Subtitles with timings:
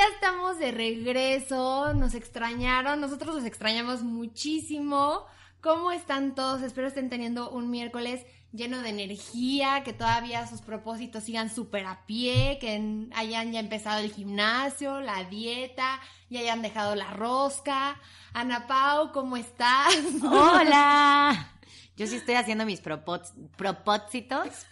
[0.00, 5.26] Ya estamos de regreso, nos extrañaron, nosotros los extrañamos muchísimo.
[5.60, 6.62] ¿Cómo están todos?
[6.62, 12.06] Espero estén teniendo un miércoles lleno de energía, que todavía sus propósitos sigan súper a
[12.06, 18.00] pie, que hayan ya empezado el gimnasio, la dieta, y hayan dejado la rosca.
[18.32, 19.94] Ana Pau, ¿cómo estás?
[20.22, 21.52] Hola.
[21.98, 23.36] Yo sí estoy haciendo mis propósitos,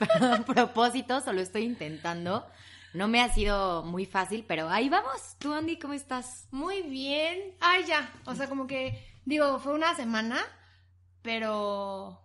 [0.47, 2.47] propósitos, o lo estoy intentando.
[2.94, 5.36] No me ha sido muy fácil, pero ahí vamos.
[5.39, 6.48] Tú, Andy, ¿cómo estás?
[6.50, 7.55] Muy bien.
[7.61, 8.11] Ay, ya.
[8.25, 10.41] O sea, como que, digo, fue una semana,
[11.22, 12.20] pero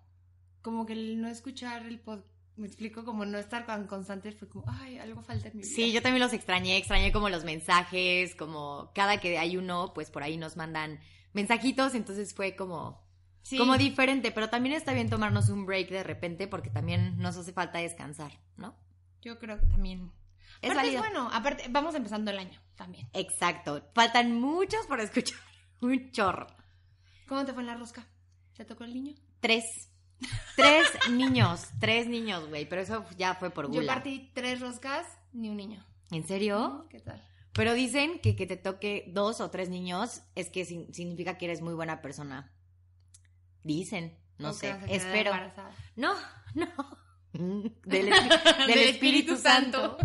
[0.62, 4.48] como que el no escuchar el podcast me explico, como no estar tan constante, fue
[4.48, 5.76] como, ay, algo falta en mi vida.
[5.76, 10.12] Sí, yo también los extrañé, extrañé como los mensajes, como cada que hay uno, pues
[10.12, 11.00] por ahí nos mandan
[11.34, 13.04] mensajitos, entonces fue como,
[13.58, 17.54] como diferente, pero también está bien tomarnos un break de repente porque también nos hace
[17.54, 18.76] falta descansar, ¿no?
[19.22, 20.12] Yo creo que también.
[20.62, 23.10] Es, es bueno, aparte, vamos empezando el año también.
[23.14, 25.40] Exacto, faltan muchos por escuchar,
[25.82, 26.48] un chorro.
[27.28, 28.06] ¿Cómo te fue en la rosca?
[28.54, 29.16] ¿Se tocó el niño?
[29.40, 29.90] Tres.
[30.56, 33.82] Tres niños, tres niños, güey, pero eso ya fue por gula.
[33.82, 35.86] Yo partí tres roscas, ni un niño.
[36.12, 36.88] ¿En serio?
[36.90, 37.22] ¿Qué tal?
[37.54, 41.62] Pero dicen que que te toque dos o tres niños es que significa que eres
[41.62, 42.52] muy buena persona.
[43.64, 45.32] Dicen, no sé, espero.
[45.96, 46.16] No,
[46.56, 46.68] no.
[47.86, 48.14] Del,
[48.70, 49.98] Espíritu, Santo.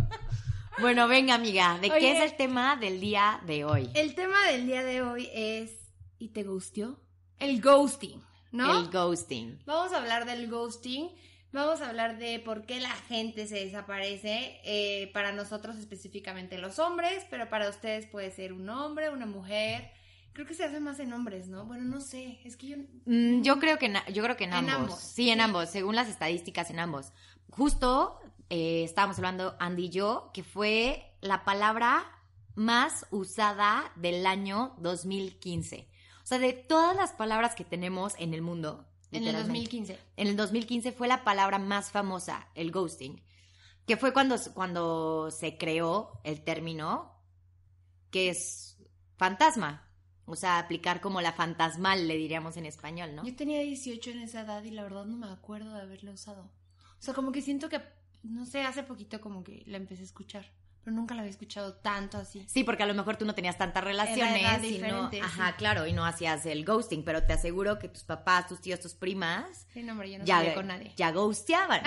[0.80, 3.90] Bueno, venga, amiga, ¿de qué es el tema del día de hoy?
[3.94, 5.72] El tema del día de hoy es
[6.18, 7.00] ¿y te gustió?
[7.40, 8.22] El ghosting.
[8.52, 8.78] ¿no?
[8.78, 9.60] El ghosting.
[9.66, 11.10] Vamos a hablar del ghosting.
[11.50, 16.78] Vamos a hablar de por qué la gente se desaparece, eh, para nosotros específicamente los
[16.78, 19.90] hombres, pero para ustedes puede ser un hombre, una mujer.
[20.34, 21.64] Creo que se hace más en hombres, ¿no?
[21.64, 22.76] Bueno, no sé, es que yo...
[23.06, 25.00] Mm, yo creo que, yo creo que en, ambos.
[25.00, 27.12] Sí, en ambos, según las estadísticas, en ambos.
[27.50, 28.20] Justo
[28.50, 32.04] eh, estábamos hablando Andy y yo, que fue la palabra
[32.54, 35.88] más usada del año 2015.
[36.22, 38.87] O sea, de todas las palabras que tenemos en el mundo.
[39.12, 39.98] En el 2015.
[40.16, 43.22] En el 2015 fue la palabra más famosa, el ghosting.
[43.87, 47.19] Que fue cuando, cuando se creó el término
[48.10, 48.76] que es
[49.16, 49.88] fantasma.
[50.26, 53.25] O sea, aplicar como la fantasmal, le diríamos en español, ¿no?
[53.25, 56.42] Yo tenía 18 en esa edad y la verdad no me acuerdo de haberlo usado.
[56.42, 57.81] O sea, como que siento que,
[58.28, 60.44] no sé, hace poquito como que la empecé a escuchar
[60.90, 62.44] nunca la había escuchado tanto así.
[62.48, 64.64] Sí, porque a lo mejor tú no tenías tantas relaciones.
[64.64, 68.46] y no, ajá, claro, y no hacías el ghosting, pero te aseguro que tus papás,
[68.46, 69.66] tus tíos, tus primas.
[69.72, 70.92] Sí, no, hombre, yo no ya, con nadie.
[70.96, 71.82] Ya ghosteaban.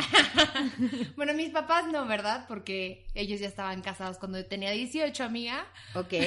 [1.15, 2.45] bueno, mis papás no, ¿verdad?
[2.47, 5.65] Porque ellos ya estaban casados cuando yo tenía 18, amiga.
[5.95, 6.13] Ok.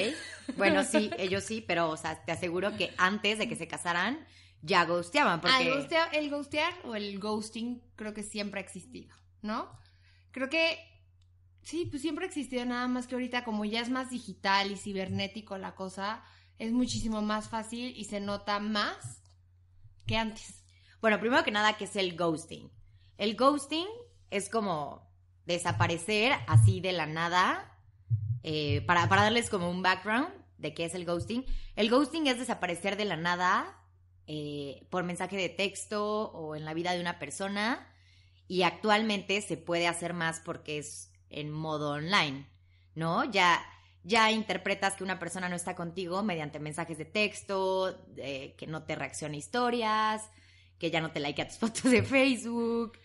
[0.57, 4.23] Bueno, sí, ellos sí, pero, o sea, te aseguro que antes de que se casaran,
[4.61, 5.41] ya ghosteaban.
[5.41, 5.55] Porque...
[5.55, 5.61] Ah,
[6.11, 9.71] el, el ghostear o el ghosting creo que siempre ha existido, ¿no?
[10.35, 10.77] Creo que
[11.65, 14.77] Sí, pues siempre ha existido, nada más que ahorita como ya es más digital y
[14.77, 16.23] cibernético la cosa,
[16.59, 19.23] es muchísimo más fácil y se nota más
[20.05, 20.63] que antes.
[21.01, 22.69] Bueno, primero que nada, ¿qué es el ghosting?
[23.17, 23.87] El ghosting
[24.29, 25.09] es como
[25.47, 27.79] desaparecer así de la nada,
[28.43, 30.29] eh, para, para darles como un background
[30.59, 31.45] de qué es el ghosting.
[31.75, 33.81] El ghosting es desaparecer de la nada
[34.27, 37.91] eh, por mensaje de texto o en la vida de una persona
[38.47, 42.47] y actualmente se puede hacer más porque es en modo online,
[42.93, 43.25] ¿no?
[43.25, 43.65] Ya,
[44.03, 48.95] ya interpretas que una persona no está contigo mediante mensajes de texto, que no te
[48.95, 50.29] reacciona historias,
[50.77, 52.99] que ya no te like a tus fotos de Facebook.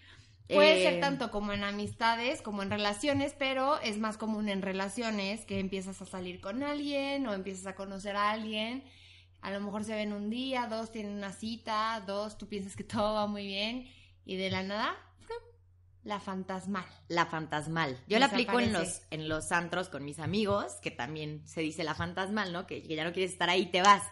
[0.48, 4.62] Puede ser eh, tanto como en amistades, como en relaciones, pero es más común en
[4.62, 8.82] relaciones que empiezas a salir con alguien o empiezas a conocer a alguien.
[9.42, 12.84] A lo mejor se ven un día, dos tienen una cita, dos tú piensas que
[12.84, 13.88] todo va muy bien
[14.24, 14.96] y de la nada
[16.02, 16.84] la fantasmal.
[17.08, 17.98] La fantasmal.
[18.06, 21.84] Yo la aplico en los, en los antros con mis amigos, que también se dice
[21.84, 22.66] la fantasmal, ¿no?
[22.66, 24.02] Que, ya no quieres estar ahí, te vas.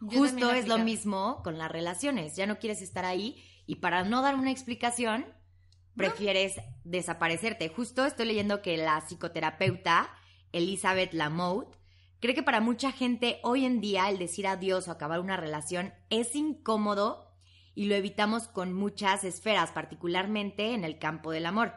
[0.00, 2.36] Justo es lo mismo con las relaciones.
[2.36, 5.26] Ya no quieres estar ahí y para no dar una explicación,
[5.96, 6.54] prefieres
[6.84, 7.68] desaparecerte.
[7.68, 10.10] Justo estoy leyendo que la psicoterapeuta
[10.52, 11.76] Elizabeth Lamotte
[12.20, 15.92] cree que para mucha gente hoy en día el decir adiós o acabar una relación
[16.10, 17.25] es incómodo
[17.76, 21.74] y lo evitamos con muchas esferas, particularmente en el campo del amor.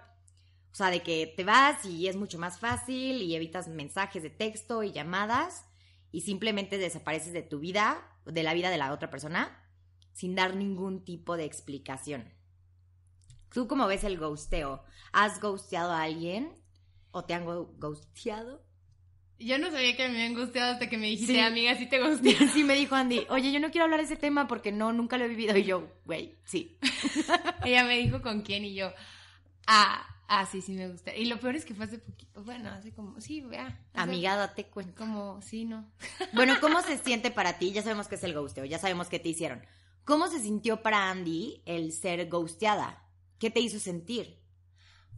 [0.72, 4.30] O sea, de que te vas y es mucho más fácil y evitas mensajes de
[4.30, 5.66] texto y llamadas
[6.12, 9.62] y simplemente desapareces de tu vida, de la vida de la otra persona,
[10.14, 12.34] sin dar ningún tipo de explicación.
[13.54, 14.86] ¿Tú cómo ves el ghosteo?
[15.12, 16.56] ¿Has ghosteado a alguien?
[17.12, 18.64] ¿O te han ghosteado?
[19.40, 21.40] Yo no sabía que me habían gustado hasta que me dijiste, Sí.
[21.40, 22.36] amiga, sí te gusté.
[22.54, 25.18] Sí, me dijo Andy, oye, yo no quiero hablar de ese tema porque no, nunca
[25.18, 25.56] lo he vivido.
[25.58, 26.78] Y yo, güey, sí.
[27.66, 28.92] Ella me dijo con quién y yo,
[29.66, 31.16] ah, ah, sí, sí me gusta.
[31.16, 33.80] Y lo peor es que fue hace poquito, bueno, hace como, sí, vea.
[33.94, 34.94] Amiga, date cuenta.
[34.96, 35.90] Como, sí, no.
[36.34, 37.72] Bueno, ¿cómo se siente para ti?
[37.72, 39.66] Ya sabemos que es el ghosteo, ya sabemos qué te hicieron.
[40.04, 43.06] ¿Cómo se sintió para Andy el ser ghosteada?
[43.38, 44.38] ¿Qué te hizo sentir?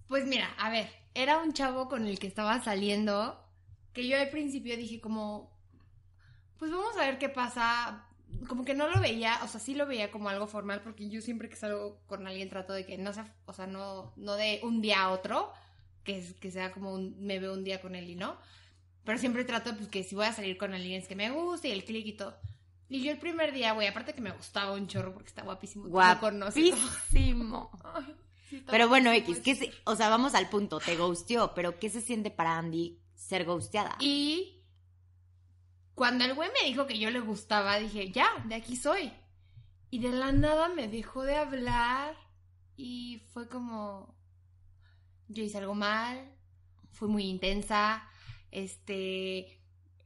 [0.07, 3.40] Pues mira, a ver, era un chavo con el que estaba saliendo,
[3.93, 5.51] que yo al principio dije como,
[6.57, 8.05] pues vamos a ver qué pasa.
[8.47, 11.21] Como que no lo veía, o sea, sí lo veía como algo formal, porque yo
[11.21, 14.61] siempre que salgo con alguien trato de que no sea, o sea, no, no de
[14.63, 15.51] un día a otro,
[16.05, 18.37] que, que sea como un, me veo un día con él y no.
[19.03, 21.67] Pero siempre trato, pues, que si voy a salir con alguien es que me guste
[21.67, 22.37] y el click y todo.
[22.87, 25.87] Y yo el primer día, güey, aparte que me gustaba un chorro porque está guapísimo.
[25.89, 27.69] Guapísimo.
[28.51, 29.67] Sí, Pero bueno, X, ¿qué ese.
[29.67, 33.45] se- o sea, vamos al punto, te ghosteó, pero ¿qué se siente para Andy ser
[33.45, 33.95] ghosteada?
[33.99, 34.63] Y
[35.93, 39.13] cuando el güey me dijo que yo le gustaba, dije, ya, de aquí soy.
[39.89, 42.15] Y de la nada me dejó de hablar
[42.75, 44.15] y fue como,
[45.27, 46.33] yo hice algo mal,
[46.91, 48.09] fui muy intensa,
[48.49, 49.61] este,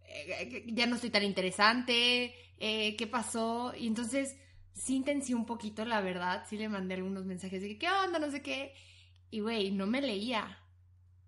[0.08, 3.74] eh, ya no estoy tan interesante, eh, ¿qué pasó?
[3.78, 4.36] Y entonces
[4.74, 5.04] sí
[5.34, 8.20] un poquito, la verdad, sí le mandé algunos mensajes de que, ¿qué onda?
[8.20, 8.74] No sé qué.
[9.32, 10.60] Y güey, no me leía.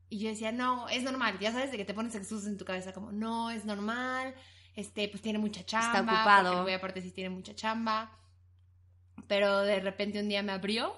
[0.09, 2.63] Y yo decía, no, es normal, ya sabes de que te pones excusas en tu
[2.65, 4.33] cabeza como, no, es normal,
[4.75, 5.99] este, pues tiene mucha chamba.
[5.99, 6.43] ocupado.
[6.43, 8.11] porque el güey aparte sí tiene mucha chamba.
[9.27, 10.95] Pero de repente un día me abrió,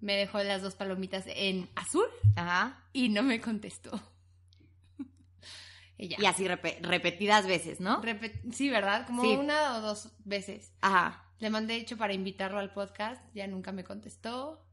[0.00, 2.82] me dejó las dos palomitas en azul Ajá.
[2.92, 3.92] y no me contestó.
[5.98, 6.20] y.
[6.20, 8.02] Y así repe- repetidas veces, ¿no?
[8.02, 9.06] Repet- sí, ¿verdad?
[9.06, 9.36] Como Sí.
[9.36, 10.72] una o dos veces.
[10.80, 11.22] Ajá.
[11.38, 14.65] Le mandé hecho para invitarlo al podcast, ya nunca me contestó.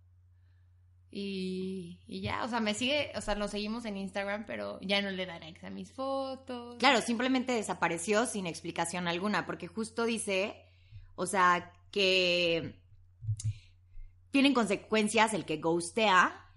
[1.16, 5.12] Y, ya, o sea, me sigue, o sea, nos seguimos en Instagram, pero ya no
[5.12, 6.78] le da likes a mis fotos.
[6.80, 10.56] Claro, simplemente desapareció sin explicación alguna, porque justo dice,
[11.14, 12.82] o sea, que
[14.32, 16.50] tienen consecuencias el que ghostea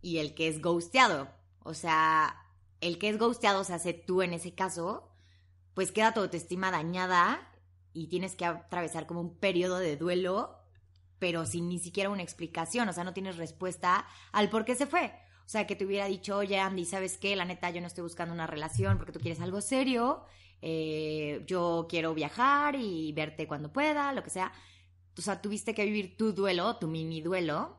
[0.00, 1.28] y el que es ghosteado.
[1.62, 2.34] O sea,
[2.80, 5.10] el que es ghosteado, o sea, tú en ese caso,
[5.74, 7.46] pues queda tu autoestima dañada
[7.92, 10.61] y tienes que atravesar como un periodo de duelo,
[11.22, 14.88] pero sin ni siquiera una explicación, o sea, no tienes respuesta al por qué se
[14.88, 15.14] fue.
[15.46, 17.36] O sea, que te hubiera dicho, oye, Andy, ¿sabes qué?
[17.36, 20.24] La neta, yo no estoy buscando una relación porque tú quieres algo serio.
[20.62, 24.50] eh, yo quiero viajar y verte cuando pueda, lo que sea.
[25.16, 27.78] O sea, tuviste que vivir tu duelo, tu mini duelo,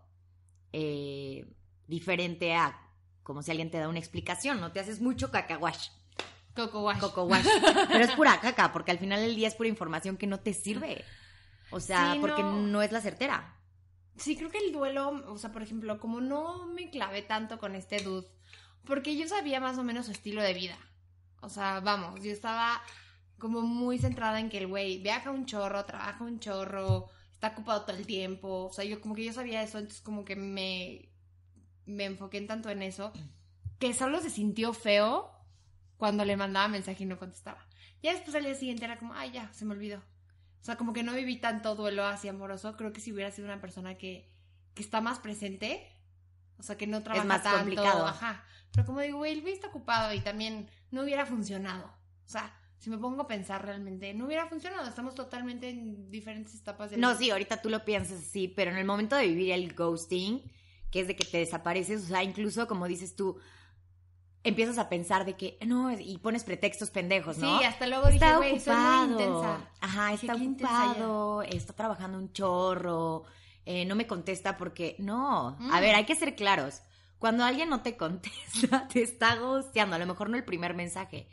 [0.71, 1.45] eh,
[1.87, 2.79] diferente a
[3.23, 4.71] como si alguien te da una explicación, ¿no?
[4.71, 5.89] Te haces mucho cacahuash,
[6.55, 6.99] Coco Wash.
[6.99, 7.45] coco wash.
[7.91, 10.53] Pero es pura caca, porque al final del día es pura información que no te
[10.53, 11.03] sirve.
[11.73, 12.61] O sea, Sí, porque no.
[12.61, 13.59] no es la certera.
[14.15, 17.75] Sí, creo que el duelo, o sea, por ejemplo, como no me clavé tanto con
[17.75, 18.27] este dude,
[18.85, 20.77] porque yo sabía más o menos su estilo de vida.
[21.41, 22.81] O sea, vamos, yo estaba
[23.39, 27.81] como muy centrada en que el güey viaja un chorro, trabaja un chorro, está ocupado
[27.85, 28.65] todo el tiempo.
[28.65, 31.09] O sea, yo como que yo sabía eso, entonces como que me,
[31.85, 33.11] me enfoqué en tanto en eso,
[33.79, 35.31] que solo se sintió feo
[35.97, 37.65] cuando le mandaba mensaje y no contestaba.
[38.01, 40.01] Ya después al día siguiente era como, ay, ya, se me olvidó.
[40.63, 42.77] O sea, como que no viví tanto duelo así amoroso.
[42.77, 44.31] Creo que si hubiera sido una persona que,
[44.73, 45.85] que está más presente,
[46.57, 48.07] o sea, que no trabaja más tanto, complicado.
[48.07, 48.45] Ajá.
[48.71, 51.87] Pero como digo, güey, está ocupado y también no hubiera funcionado.
[52.25, 54.87] O sea, si me pongo a pensar realmente, no hubiera funcionado.
[54.87, 58.77] Estamos totalmente en diferentes etapas del No, sí, ahorita tú lo piensas así, pero en
[58.77, 60.49] el momento de vivir el ghosting,
[60.91, 63.37] que es de que te desapareces, o sea, incluso como dices tú,
[64.43, 67.59] empiezas a pensar de que no, y pones pretextos pendejos, ¿no?
[67.59, 69.11] Sí, hasta luego dije, está güey, soy muy ocupado.
[69.11, 69.71] intensa.
[69.81, 73.23] Ajá, Dije, está "Qué intensa ocupado, está trabajando un chorro,
[73.65, 74.95] eh, no me contesta porque.
[74.99, 75.49] No.
[75.49, 75.79] A Mm.
[75.81, 76.81] ver, hay que ser claros.
[77.19, 79.95] Cuando alguien no te contesta, te está ghosteando.
[79.95, 81.29] A lo mejor no el primer mensaje.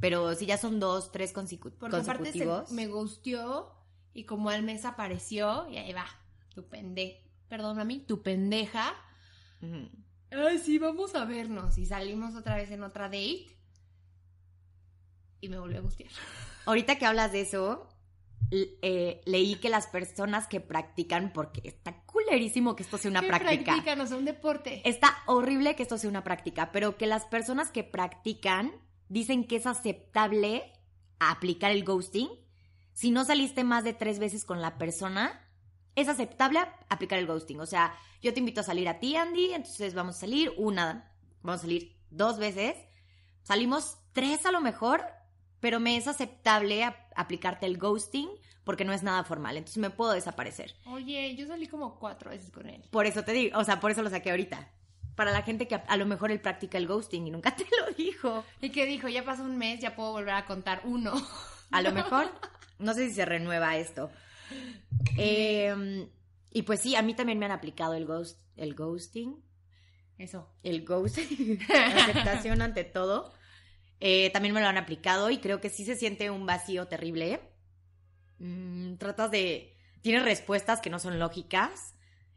[0.00, 2.72] Pero si ya son dos, tres consecu- Porque aparte se- consecutivos.
[2.72, 3.72] me gusteó
[4.14, 6.06] y como al mes apareció y ahí va,
[6.54, 8.94] tu pende, perdón mami, tu pendeja.
[9.62, 9.88] Ujú.
[10.30, 11.78] Ay, sí, vamos a vernos.
[11.78, 13.46] Y salimos otra vez en otra date.
[15.40, 16.10] Y me volvió a gustear.
[16.66, 17.88] Ahorita que hablas de eso,
[18.50, 23.28] eh, leí que las personas que practican, porque está culerísimo que esto sea una ¿Qué
[23.28, 23.64] práctica.
[23.64, 24.00] practican?
[24.00, 24.82] O sea, un deporte.
[24.88, 28.72] Está horrible que esto sea una práctica, pero que las personas que practican
[29.08, 30.72] dicen que es aceptable
[31.18, 32.28] aplicar el ghosting
[32.92, 35.47] si no saliste más de tres veces con la persona
[36.00, 37.60] es aceptable aplicar el ghosting.
[37.60, 41.12] O sea, yo te invito a salir a ti, Andy, entonces vamos a salir una,
[41.42, 42.76] vamos a salir dos veces,
[43.42, 45.04] salimos tres a lo mejor,
[45.60, 46.84] pero me es aceptable
[47.16, 48.28] aplicarte el ghosting
[48.64, 50.74] porque no es nada formal, entonces me puedo desaparecer.
[50.86, 52.84] Oye, yo salí como cuatro veces con él.
[52.90, 54.68] Por eso te digo, o sea, por eso lo saqué ahorita.
[55.14, 57.64] Para la gente que a, a lo mejor él practica el ghosting y nunca te
[57.80, 58.44] lo dijo.
[58.60, 61.14] Y que dijo, ya pasó un mes, ya puedo volver a contar uno.
[61.70, 62.30] A lo mejor,
[62.78, 64.10] no sé si se renueva esto.
[65.16, 66.08] Eh,
[66.50, 69.42] y pues sí, a mí también me han aplicado el, ghost, el ghosting.
[70.16, 70.52] Eso.
[70.62, 71.60] El ghosting.
[71.70, 73.32] aceptación ante todo.
[74.00, 77.40] Eh, también me lo han aplicado y creo que sí se siente un vacío terrible.
[78.38, 79.76] Mm, tratas de...
[80.00, 81.94] Tienes respuestas que no son lógicas.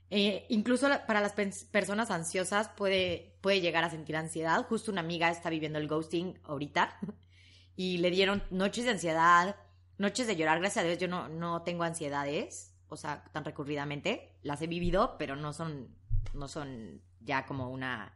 [0.10, 1.34] Eh, incluso para las
[1.72, 4.66] personas ansiosas puede, puede llegar a sentir ansiedad.
[4.68, 7.00] Justo una amiga está viviendo el ghosting ahorita
[7.76, 9.56] y le dieron noches de ansiedad,
[10.02, 10.60] noches de llorar.
[10.60, 14.36] Gracias a Dios yo no, no tengo ansiedades, o sea, tan recurridamente.
[14.42, 15.96] Las he vivido, pero no son,
[16.34, 18.14] no son ya como una,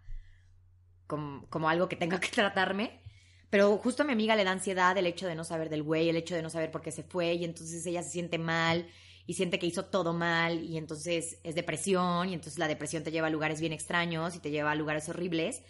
[1.07, 3.01] como, como algo que tenga que tratarme.
[3.49, 6.09] Pero justo a mi amiga le da ansiedad el hecho de no saber del güey,
[6.09, 8.87] el hecho de no saber por qué se fue y entonces ella se siente mal
[9.27, 13.11] y siente que hizo todo mal y entonces es depresión y entonces la depresión te
[13.11, 15.63] lleva a lugares bien extraños y te lleva a lugares horribles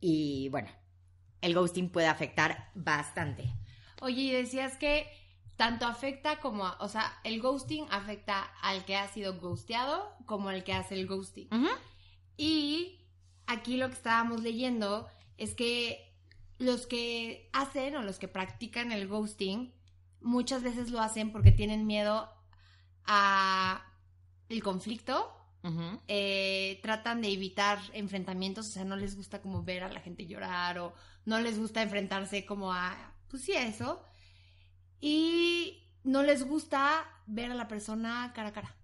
[0.00, 0.68] y bueno,
[1.40, 3.44] el ghosting puede afectar bastante.
[4.00, 5.06] Oye, y decías que
[5.56, 10.64] tanto afecta como, o sea, el ghosting afecta al que ha sido ghosteado como al
[10.64, 11.48] que hace el ghosting.
[12.36, 13.00] Y
[13.46, 15.08] aquí lo que estábamos leyendo
[15.38, 16.12] es que
[16.58, 19.72] los que hacen o los que practican el ghosting
[20.20, 22.28] muchas veces lo hacen porque tienen miedo
[23.04, 23.84] a
[24.48, 25.30] el conflicto,
[26.08, 30.26] eh, tratan de evitar enfrentamientos, o sea, no les gusta como ver a la gente
[30.26, 30.94] llorar o
[31.24, 34.02] no les gusta enfrentarse como a, pues sí, a eso,
[35.06, 38.74] y no les gusta ver a la persona cara a cara.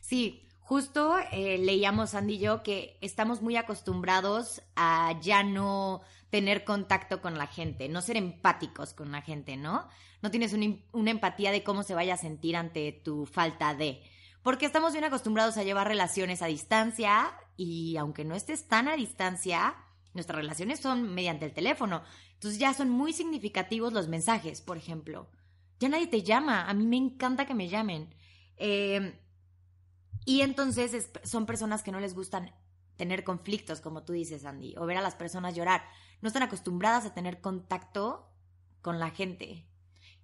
[0.00, 6.64] Sí, justo eh, leíamos Andy y yo que estamos muy acostumbrados a ya no tener
[6.64, 9.86] contacto con la gente, no ser empáticos con la gente, ¿no?
[10.22, 14.02] No tienes una, empatía de cómo se vaya a sentir ante tu falta de.
[14.42, 18.96] Porque estamos bien acostumbrados a llevar relaciones a distancia y aunque no estés tan a
[18.96, 19.76] distancia,
[20.14, 22.02] nuestras relaciones son mediante el teléfono.
[22.32, 25.28] Entonces ya son muy significativos los mensajes, por ejemplo.
[25.78, 28.14] Ya nadie te llama, a mí me encanta que me llamen.
[28.56, 29.20] Eh,
[30.24, 32.52] y entonces son personas que no les gustan
[32.96, 35.84] tener conflictos, como tú dices, Andy, o ver a las personas llorar.
[36.22, 38.32] No están acostumbradas a tener contacto
[38.80, 39.66] con la gente.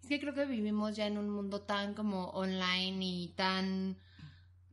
[0.02, 3.98] Es que creo que vivimos ya en un mundo tan como online y tan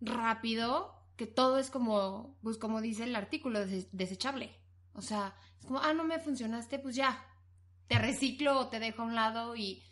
[0.01, 3.59] rápido que todo es como, pues como dice el artículo,
[3.91, 4.55] desechable.
[4.93, 7.25] O sea, es como, ah, no me funcionaste, pues ya,
[7.87, 9.83] te reciclo o te dejo a un lado y,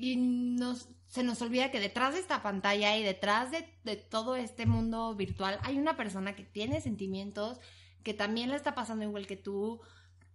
[0.00, 4.34] y nos, se nos olvida que detrás de esta pantalla y detrás de, de todo
[4.34, 7.58] este mundo virtual hay una persona que tiene sentimientos,
[8.02, 9.80] que también le está pasando igual que tú,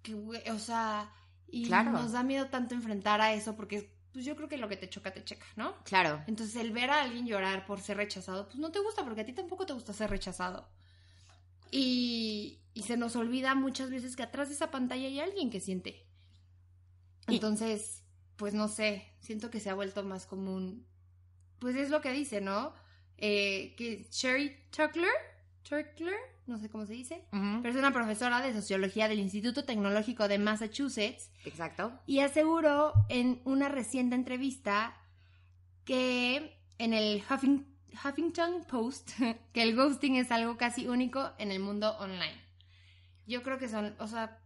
[0.03, 1.11] que, o sea,
[1.47, 4.77] y nos da miedo tanto enfrentar a eso porque pues yo creo que lo que
[4.77, 5.75] te choca, te checa, ¿no?
[5.83, 6.23] Claro.
[6.27, 9.25] Entonces el ver a alguien llorar por ser rechazado, pues no te gusta porque a
[9.25, 10.69] ti tampoco te gusta ser rechazado.
[11.71, 15.59] Y, y se nos olvida muchas veces que atrás de esa pantalla hay alguien que
[15.59, 16.05] siente.
[17.27, 18.04] Entonces,
[18.37, 20.85] pues no sé, siento que se ha vuelto más común.
[21.59, 22.73] Pues es lo que dice, ¿no?
[23.17, 25.09] Eh, que Sherry Tuckler,
[25.63, 26.15] Tuckler,
[26.47, 30.37] no sé cómo se dice, pero es una profesora de sociología del Instituto Tecnológico de
[30.37, 31.31] Massachusetts.
[31.45, 31.97] Exacto.
[32.05, 34.95] Y aseguró en una reciente entrevista
[35.85, 37.23] que en el
[38.03, 39.11] Huffington Post
[39.53, 42.43] que el ghosting es algo casi único en el mundo online.
[43.27, 44.39] Yo creo que son, o sea,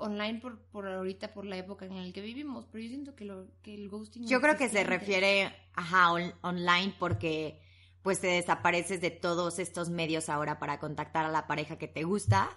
[0.00, 3.24] online por, por ahorita, por la época en la que vivimos, pero yo siento que,
[3.24, 4.26] lo, que el ghosting...
[4.26, 7.60] Yo creo que se refiere, ajá, online porque
[8.02, 12.02] pues te desapareces de todos estos medios ahora para contactar a la pareja que te
[12.02, 12.50] gusta.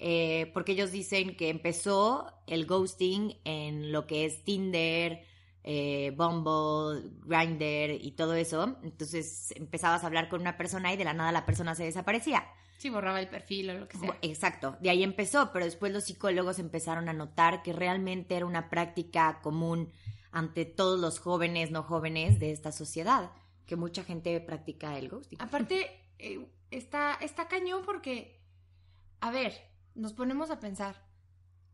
[0.00, 5.24] Eh, porque ellos dicen que empezó el ghosting en lo que es Tinder,
[5.64, 8.78] eh, Bumble, Grindr y todo eso.
[8.84, 12.46] Entonces empezabas a hablar con una persona y de la nada la persona se desaparecía.
[12.78, 14.16] Sí, borraba el perfil o lo que sea.
[14.22, 18.70] Exacto, de ahí empezó, pero después los psicólogos empezaron a notar que realmente era una
[18.70, 19.92] práctica común
[20.30, 23.32] ante todos los jóvenes, no jóvenes de esta sociedad
[23.66, 25.40] que mucha gente practica el ghosting.
[25.40, 28.40] Aparte, eh, está, está cañón porque,
[29.20, 29.52] a ver,
[29.94, 31.06] nos ponemos a pensar.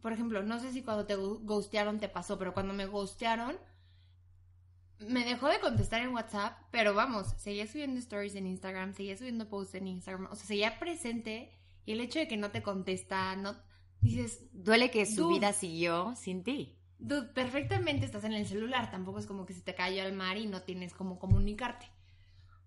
[0.01, 3.57] Por ejemplo, no sé si cuando te ghostearon te pasó, pero cuando me ghostearon,
[5.01, 9.49] me dejó de contestar en WhatsApp, pero vamos, seguía subiendo stories en Instagram, seguía subiendo
[9.49, 11.51] posts en Instagram, o sea, seguía presente
[11.85, 13.57] y el hecho de que no te contesta, no
[14.01, 16.79] dices, duele que su vida siguió sin ti.
[16.99, 20.39] Dude, perfectamente estás en el celular, tampoco es como que se te cayó al mar
[20.39, 21.87] y no tienes cómo comunicarte.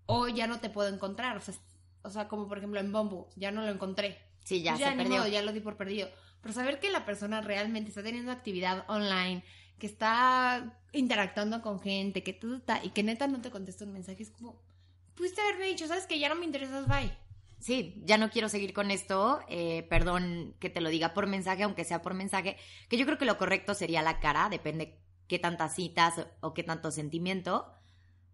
[0.06, 1.36] o ya no te puedo encontrar.
[1.36, 1.54] O sea,
[2.02, 4.18] o sea como por ejemplo en Bumble, ya no lo encontré.
[4.44, 5.18] Sí, ya, Pues ya se perdió.
[5.18, 6.08] modo, ya lo di por perdido.
[6.40, 9.44] Pero saber que la persona realmente está teniendo actividad online,
[9.78, 14.22] que está interactuando con gente, que tú y que neta no te contesta un mensaje,
[14.22, 14.60] es como,
[15.14, 17.16] pudiste haberme dicho, ¿sabes que Ya no me interesas, bye.
[17.60, 19.40] Sí, ya no quiero seguir con esto.
[19.48, 22.56] eh, perdón que te lo diga por mensaje, aunque sea por mensaje.
[22.88, 26.62] Que yo creo que lo correcto sería la cara, depende qué tantas citas o qué
[26.62, 27.72] tanto sentimiento.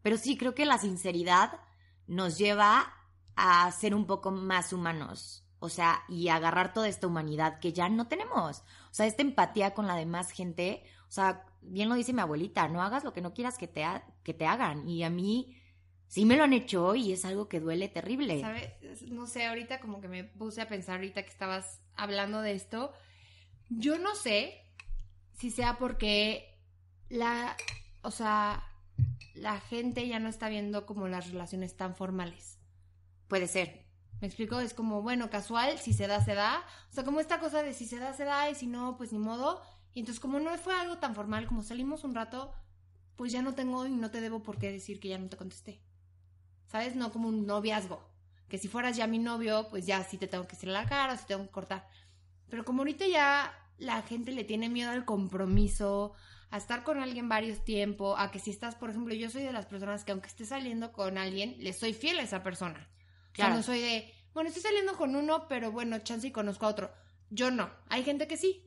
[0.03, 1.61] Pero sí, creo que la sinceridad
[2.07, 2.93] nos lleva
[3.37, 5.47] a ser un poco más humanos.
[5.59, 8.59] O sea, y agarrar toda esta humanidad que ya no tenemos.
[8.59, 10.85] O sea, esta empatía con la demás gente.
[11.14, 13.85] O sea, bien lo dice mi abuelita, no hagas lo que no quieras que te,
[13.85, 14.88] ha- que te hagan.
[14.88, 15.56] Y a mí
[16.09, 18.40] sí me lo han hecho y es algo que duele terrible.
[18.40, 18.73] ¿Sabes?
[19.02, 22.92] No sé, ahorita como que me puse a pensar ahorita que estabas hablando de esto.
[23.68, 24.61] Yo no sé
[25.38, 26.59] si sea porque
[27.11, 27.56] la,
[28.02, 28.64] o sea,
[29.35, 32.59] la gente ya no está viendo como las relaciones tan formales.
[33.28, 33.85] Puede ser.
[34.21, 34.59] ¿Me explico?
[34.59, 36.61] Es como, bueno, casual, si se da, se da.
[36.90, 39.12] O sea, como esta cosa de si se da, se da, y si no, pues
[39.12, 39.62] ni modo.
[39.95, 42.53] Y entonces, como no fue algo tan formal, como salimos un rato,
[43.17, 45.37] pues ya no tengo y no te debo por qué decir que ya no te
[45.37, 45.81] contesté.
[46.67, 46.97] ¿Sabes?
[46.97, 48.05] No como un noviazgo.
[48.49, 51.17] Que si fueras ya mi novio, pues ya sí te tengo que decir la cara,
[51.17, 51.87] sí tengo que cortar.
[52.49, 56.13] Pero como ahorita ya la gente le tiene miedo al compromiso,
[56.51, 59.53] a estar con alguien varios tiempos, a que si estás, por ejemplo, yo soy de
[59.53, 62.89] las personas que aunque esté saliendo con alguien, le soy fiel a esa persona.
[63.33, 63.55] O sea, Claro.
[63.57, 66.93] no soy de, bueno, estoy saliendo con uno, pero bueno, chance y conozco a otro.
[67.31, 67.71] Yo no.
[67.89, 68.63] Hay gente que sí.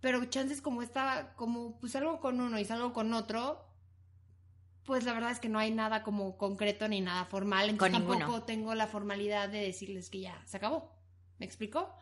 [0.00, 3.64] Pero chances como está, como pues salgo con uno y salgo con otro,
[4.84, 7.68] pues la verdad es que no hay nada como concreto ni nada formal.
[7.68, 8.18] Entonces Con ninguno.
[8.20, 10.92] tampoco tengo la formalidad de decirles que ya se acabó.
[11.38, 11.94] ¿Me explico?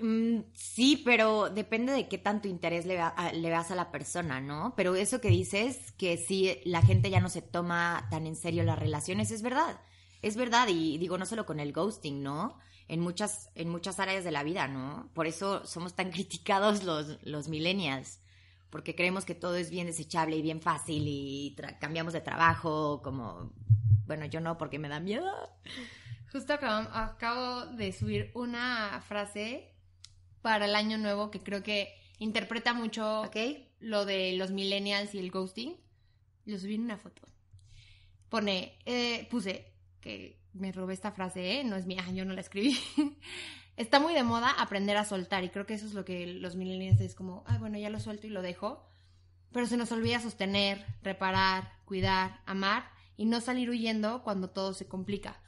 [0.00, 4.40] Mm, sí, pero depende de qué tanto interés le, a- le veas a la persona,
[4.40, 4.74] ¿no?
[4.76, 8.62] Pero eso que dices, que sí, la gente ya no se toma tan en serio
[8.64, 9.80] las relaciones, es verdad.
[10.22, 12.58] Es verdad, y digo, no solo con el ghosting, ¿no?
[12.88, 15.10] En muchas, en muchas áreas de la vida, ¿no?
[15.14, 18.20] Por eso somos tan criticados los, los millennials,
[18.70, 23.52] porque creemos que todo es bien desechable y bien fácil y cambiamos de trabajo, como,
[24.06, 25.32] bueno, yo no, porque me da miedo.
[26.32, 29.72] Justo acabo, acabo de subir una frase
[30.42, 33.36] para el año nuevo que creo que interpreta mucho ¿Ok?
[33.80, 35.76] lo de los millennials y el ghosting.
[36.44, 37.22] Lo subí en una foto.
[38.28, 41.64] Pone, eh, puse que me robé esta frase, ¿eh?
[41.64, 42.78] no es mía, yo no la escribí.
[43.76, 46.56] Está muy de moda aprender a soltar y creo que eso es lo que los
[46.56, 48.82] millennials es como, ay, bueno, ya lo suelto y lo dejo.
[49.52, 54.88] Pero se nos olvida sostener, reparar, cuidar, amar y no salir huyendo cuando todo se
[54.88, 55.40] complica.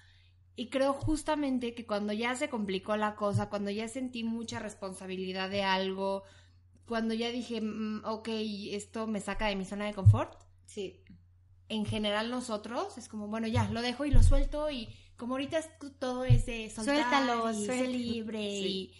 [0.57, 5.51] Y creo justamente que cuando ya se complicó la cosa, cuando ya sentí mucha responsabilidad
[5.51, 6.25] de algo,
[6.87, 8.29] cuando ya dije, mm, ok,
[8.73, 10.35] esto me saca de mi zona de confort,
[10.68, 11.03] Sí.
[11.69, 15.59] En general nosotros es como, bueno, ya, lo dejo y lo suelto y como ahorita
[15.59, 18.67] es todo es de soltar Suéltalo, y suel- ser libre Sí.
[18.67, 18.95] y,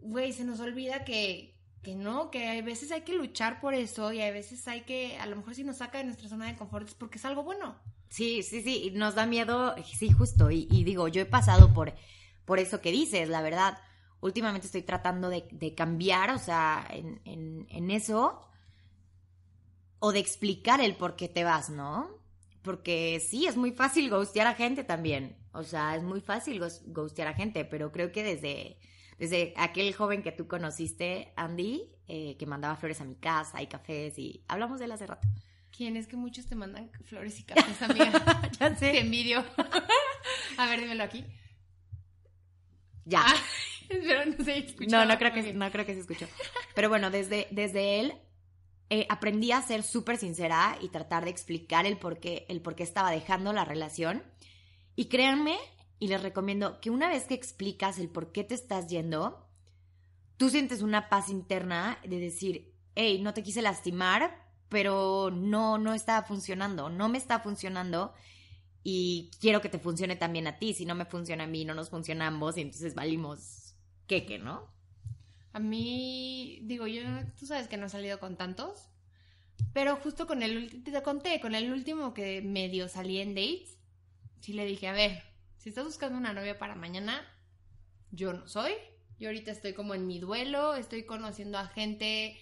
[0.00, 4.12] güey, se nos olvida que, que no, que a veces hay que luchar por eso
[4.12, 6.56] y a veces hay que, a lo mejor si nos saca de nuestra zona de
[6.56, 7.76] confort es porque es algo bueno.
[8.10, 11.94] Sí, sí, sí, nos da miedo, sí, justo, y, y digo, yo he pasado por,
[12.46, 13.78] por eso que dices, la verdad,
[14.20, 18.47] últimamente estoy tratando de, de cambiar, o sea, en, en, en eso,
[20.00, 22.08] o de explicar el por qué te vas, ¿no?
[22.62, 26.82] Porque sí, es muy fácil ghostear a gente también, o sea, es muy fácil ghost-
[26.86, 28.78] ghostear a gente, pero creo que desde,
[29.18, 33.66] desde aquel joven que tú conociste, Andy, eh, que mandaba flores a mi casa y
[33.68, 35.26] cafés, y hablamos de él hace rato.
[35.76, 38.50] ¿Quién es que muchos te mandan flores y cafés, amiga?
[38.60, 39.44] ya Te envidio.
[40.58, 41.24] a ver, dímelo aquí.
[43.04, 43.22] Ya.
[43.24, 43.34] Ah,
[43.88, 45.04] espero no se escuchado.
[45.04, 46.26] No, no creo que, no creo que se escuchó.
[46.74, 48.14] Pero bueno, desde, desde él
[48.90, 52.74] eh, aprendí a ser súper sincera y tratar de explicar el por, qué, el por
[52.74, 54.22] qué estaba dejando la relación.
[54.96, 55.56] Y créanme,
[55.98, 59.46] y les recomiendo que una vez que explicas el por qué te estás yendo,
[60.36, 65.94] tú sientes una paz interna de decir, hey, no te quise lastimar, pero no, no
[65.94, 68.14] está funcionando, no me está funcionando
[68.82, 70.72] y quiero que te funcione también a ti.
[70.72, 73.74] Si no me funciona a mí, no nos funciona ambos y entonces valimos
[74.06, 74.77] queque, ¿no?
[75.58, 77.02] A mí, digo, yo,
[77.38, 78.88] tú sabes que no he salido con tantos,
[79.72, 83.78] pero justo con el, ulti- te conté, con el último que medio salí en dates,
[84.40, 85.22] sí le dije, a ver,
[85.58, 87.26] si estás buscando una novia para mañana,
[88.10, 88.72] yo no soy.
[89.18, 92.38] Yo ahorita estoy como en mi duelo, estoy conociendo a gente,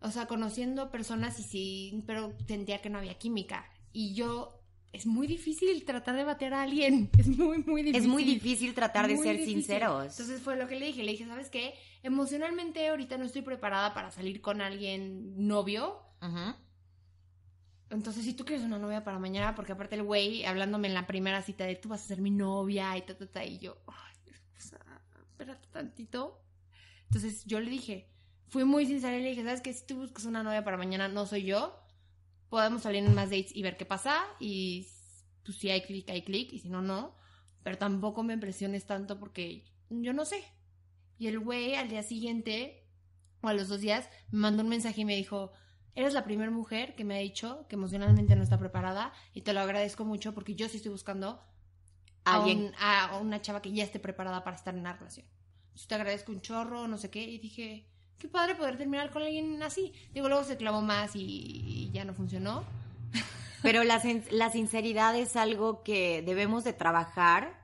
[0.00, 3.66] o sea, conociendo personas y sí, pero sentía que no había química.
[3.92, 4.61] Y yo,
[4.92, 8.02] es muy difícil tratar de batear a alguien, es muy, muy difícil.
[8.02, 9.54] Es muy difícil tratar de Muy ser difícil.
[9.62, 10.12] sinceros.
[10.18, 11.02] Entonces fue lo que le dije.
[11.02, 11.74] Le dije, ¿sabes qué?
[12.02, 16.02] Emocionalmente ahorita no estoy preparada para salir con alguien novio.
[16.22, 16.54] Ujú.
[17.90, 21.06] entonces si tú quieres una novia para mañana, porque aparte el güey hablándome en la
[21.06, 23.76] primera cita de tú vas a ser mi novia y ta, ta, ta, y yo,
[23.88, 24.14] ay,
[24.56, 24.78] o sea,
[25.30, 26.40] espérate tantito.
[27.06, 28.08] Entonces yo le dije,
[28.48, 29.72] fui muy sincera y le dije, ¿sabes qué?
[29.74, 31.78] Si tú buscas una novia para mañana, no soy yo.
[32.52, 34.22] Podemos salir en más dates y ver qué pasa.
[34.38, 34.86] Y
[35.42, 36.52] pues si hay clic, hay clic.
[36.52, 37.16] Y si no, no.
[37.62, 40.44] Pero tampoco me impresiones tanto porque yo no sé.
[41.18, 42.86] Y el güey al día siguiente,
[43.40, 45.52] o a los dos días, me mandó un mensaje y me dijo,
[45.94, 49.14] eres la primera mujer que me ha dicho que emocionalmente no está preparada.
[49.32, 51.42] Y te lo agradezco mucho porque yo sí estoy buscando
[52.24, 55.26] a, un- a una chava que ya esté preparada para estar en una relación.
[55.68, 57.22] Entonces te agradezco un chorro, no sé qué.
[57.22, 57.88] Y dije,
[58.18, 59.92] qué padre poder terminar con alguien así.
[60.12, 62.64] Digo, luego se clavó más y, ya no funcionó.
[63.62, 67.62] Pero la, la sinceridad es algo que debemos de trabajar.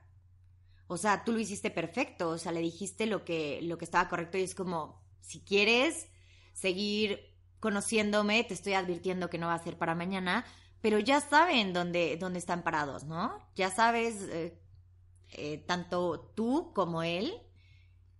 [0.87, 4.09] O sea, tú lo hiciste perfecto, o sea, le dijiste lo que, lo que estaba
[4.09, 6.07] correcto y es como, si quieres
[6.53, 10.45] seguir conociéndome, te estoy advirtiendo que no va a ser para mañana,
[10.81, 13.37] pero ya saben dónde, dónde están parados, ¿no?
[13.55, 14.57] Ya sabes, eh,
[15.31, 17.33] eh, tanto tú como él,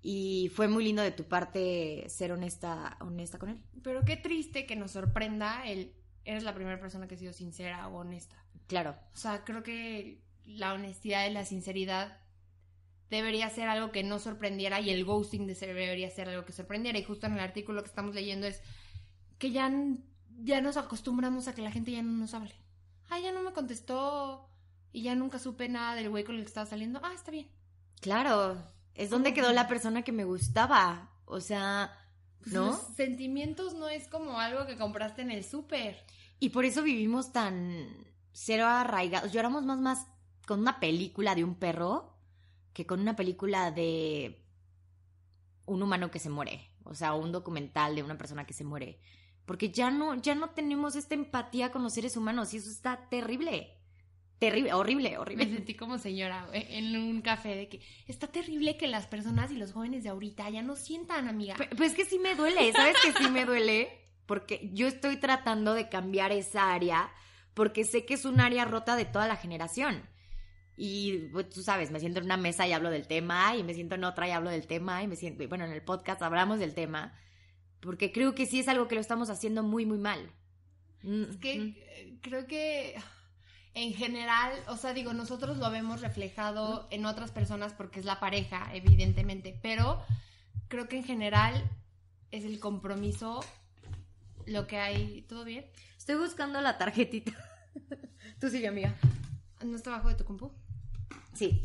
[0.02, 3.62] y fue muy lindo de tu parte ser honesta, honesta con él.
[3.84, 5.94] Pero qué triste que nos sorprenda el,
[6.26, 8.36] eres la primera persona que ha sido sincera o honesta.
[8.68, 8.96] Claro.
[9.14, 12.18] O sea, creo que la honestidad y la sinceridad
[13.10, 17.00] debería ser algo que no sorprendiera y el ghosting de- debería ser algo que sorprendiera.
[17.00, 18.62] Y justo en el artículo que estamos leyendo es
[19.38, 19.72] que ya,
[20.44, 22.54] ya nos acostumbramos a que la gente ya no nos hable.
[23.10, 24.48] Ah, ya no me contestó
[24.94, 27.00] y ya nunca supe nada del güey con el que estaba saliendo.
[27.04, 27.48] Ah, está bien.
[28.02, 28.62] Claro,
[28.95, 31.12] es donde quedó la persona que me gustaba.
[31.25, 31.97] O sea,
[32.39, 32.67] Pues ¿no?
[32.67, 36.04] Los sentimientos no es como algo que compraste en el súper.
[36.39, 37.88] Y por eso vivimos tan
[38.32, 39.32] cero arraigados.
[39.32, 40.08] Lloramos más, más
[40.47, 42.15] con una película de un perro
[42.73, 44.45] que con una película de
[45.65, 46.71] un humano que se muere.
[46.84, 48.99] O sea, un documental de una persona que se muere.
[49.45, 53.10] Porque ya no, ya no tenemos esta empatía con los seres humanos y eso está
[53.10, 53.79] terrible.
[54.39, 55.45] Terrible, horrible, Me horrible.
[55.45, 59.58] sentí como señora güey, en un café de que está terrible que las personas y
[59.58, 61.56] los jóvenes de ahorita ya no sientan, amiga.
[61.78, 63.89] Pues que sí me duele, ¿sabes que sí me duele?
[64.25, 67.12] Porque yo estoy tratando de cambiar esa área
[67.54, 70.08] porque sé que es un área rota de toda la generación.
[70.78, 73.73] Y pues, tú sabes, me siento en una mesa y hablo del tema, y me
[73.73, 76.60] siento en otra y hablo del tema, y me siento, bueno, en el podcast hablamos
[76.60, 77.19] del tema,
[77.82, 80.32] porque creo que sí es algo que lo estamos haciendo muy, muy mal.
[81.04, 81.75] Mm, Es que mm.
[81.78, 82.95] eh, creo que
[83.73, 88.19] en general, o sea, digo, nosotros lo vemos reflejado en otras personas porque es la
[88.19, 90.01] pareja, evidentemente, pero
[90.67, 91.69] creo que en general
[92.32, 93.41] es el compromiso
[94.45, 95.21] lo que hay.
[95.27, 95.65] ¿Todo bien?
[95.97, 97.32] Estoy buscando la tarjetita.
[98.39, 98.95] Tú sigue, amiga.
[99.63, 100.51] ¿No está abajo de tu compu?
[101.34, 101.63] Sí,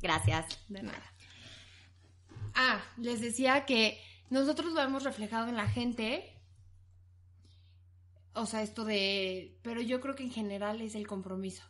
[0.00, 0.58] gracias.
[0.68, 1.12] De nada.
[2.54, 6.37] Ah, les decía que nosotros lo hemos reflejado en la gente.
[8.40, 9.58] O sea, esto de...
[9.62, 11.64] Pero yo creo que en general es el compromiso.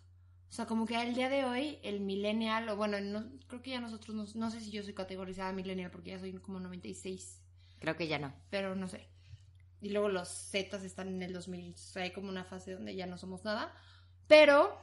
[0.48, 3.70] O sea, como que al día de hoy, el millennial, o bueno, no, creo que
[3.70, 7.42] ya nosotros, no, no sé si yo soy categorizada millennial porque ya soy como 96,
[7.81, 8.33] Creo que ya no.
[8.50, 9.09] pero no sé.
[9.81, 12.96] Y luego los Zetas están en el 2000, o sea, hay como una fase donde
[12.96, 13.72] ya no somos nada.
[14.26, 14.76] Pero,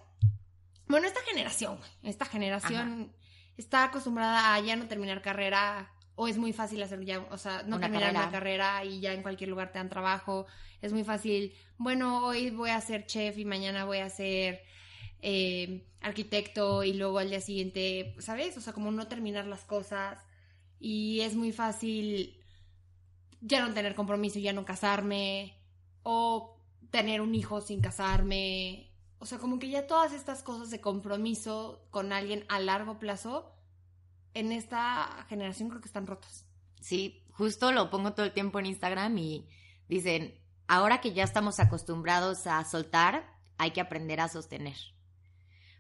[0.88, 3.12] bueno, esta generación, esta generación
[3.58, 7.64] está acostumbrada a ya no terminar carrera, o es muy fácil hacer ya, o sea,
[7.64, 8.22] no Una terminar carrera.
[8.24, 10.48] una carrera y ya en cualquier lugar te dan trabajo.
[10.82, 14.62] Es muy fácil, bueno, hoy voy a ser chef y mañana voy a ser
[15.22, 18.56] eh, arquitecto y luego al día siguiente, ¿sabes?
[18.58, 20.20] O sea, como no terminar las cosas.
[20.80, 22.38] Y es muy fácil
[23.42, 25.58] ya no tener compromiso, ya no casarme,
[26.04, 26.58] o
[26.92, 28.92] tener un hijo sin casarme.
[29.18, 33.55] O sea, como que ya todas estas cosas de compromiso con alguien a largo plazo,
[34.36, 36.46] en esta generación creo que están rotas.
[36.82, 39.48] Sí, justo lo pongo todo el tiempo en Instagram y
[39.88, 43.26] dicen, ahora que ya estamos acostumbrados a soltar,
[43.58, 44.76] hay que aprender a sostener.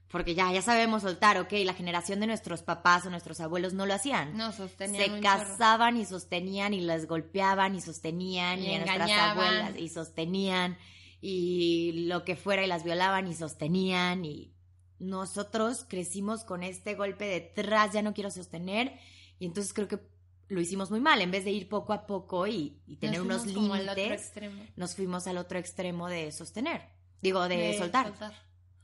[0.10, 3.86] Porque ya, ya sabemos soltar, ok, la generación de nuestros papás o nuestros abuelos no
[3.86, 4.38] lo hacían.
[4.38, 5.22] No, sostenían Se chorro.
[5.22, 10.78] casaban y sostenían y las golpeaban y sostenían Y y, a nuestras abuelas y sostenían
[11.22, 14.55] y lo que fuera y las violaban y sostenían y
[15.00, 18.98] nosotros crecimos con este golpe detrás, ya no quiero sostener
[19.40, 20.00] y entonces creo que
[20.48, 23.44] lo hicimos muy mal, en vez de ir poco a poco y, y tener Nos
[23.44, 24.32] unos límites,
[24.76, 26.90] nos fuimos al otro extremo de sostener,
[27.22, 28.14] digo, de, soltar.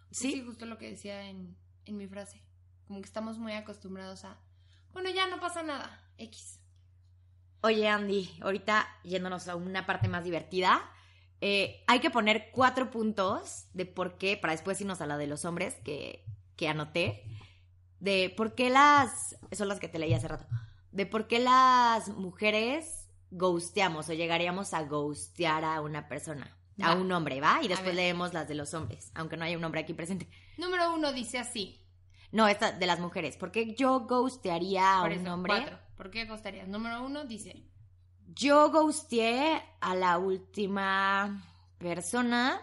[0.09, 0.31] Sí.
[0.31, 2.41] Sí, justo lo que decía en, en mi frase.
[2.87, 4.37] Como que estamos muy acostumbrados a,
[4.91, 6.59] bueno, ya no pasa nada, X.
[7.61, 10.81] Oye, Andy, ahorita yéndonos a una parte más divertida,
[11.41, 15.27] eh, hay que poner cuatro puntos de por qué, para después irnos a la de
[15.27, 16.23] los hombres, que,
[16.55, 17.23] que anoté,
[17.99, 20.45] de por qué las, son las que te leí hace rato,
[20.91, 26.57] de por qué las mujeres ghosteamos o llegaríamos a ghostear a una persona.
[26.81, 27.59] a un hombre, ¿va?
[27.61, 30.27] Y después leemos las de los hombres, aunque no haya un hombre aquí presente.
[30.57, 31.77] Número uno dice así.
[32.31, 33.35] No, esta de las mujeres.
[33.37, 35.53] porque yo ghostearía a Por un eso, hombre?
[35.53, 35.79] cuatro.
[35.95, 36.67] ¿Por qué costarías?
[36.67, 37.67] Número uno dice.
[38.33, 41.43] Yo ghosteé a la última
[41.77, 42.61] persona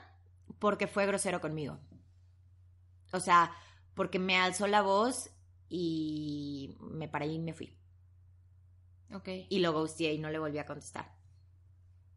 [0.59, 1.78] porque fue grosero conmigo.
[3.12, 3.52] O sea,
[3.94, 5.31] porque me alzó la voz
[5.68, 7.76] y me paré y me fui.
[9.12, 9.28] Ok.
[9.48, 11.14] Y lo ghosteé y no le volví a contestar.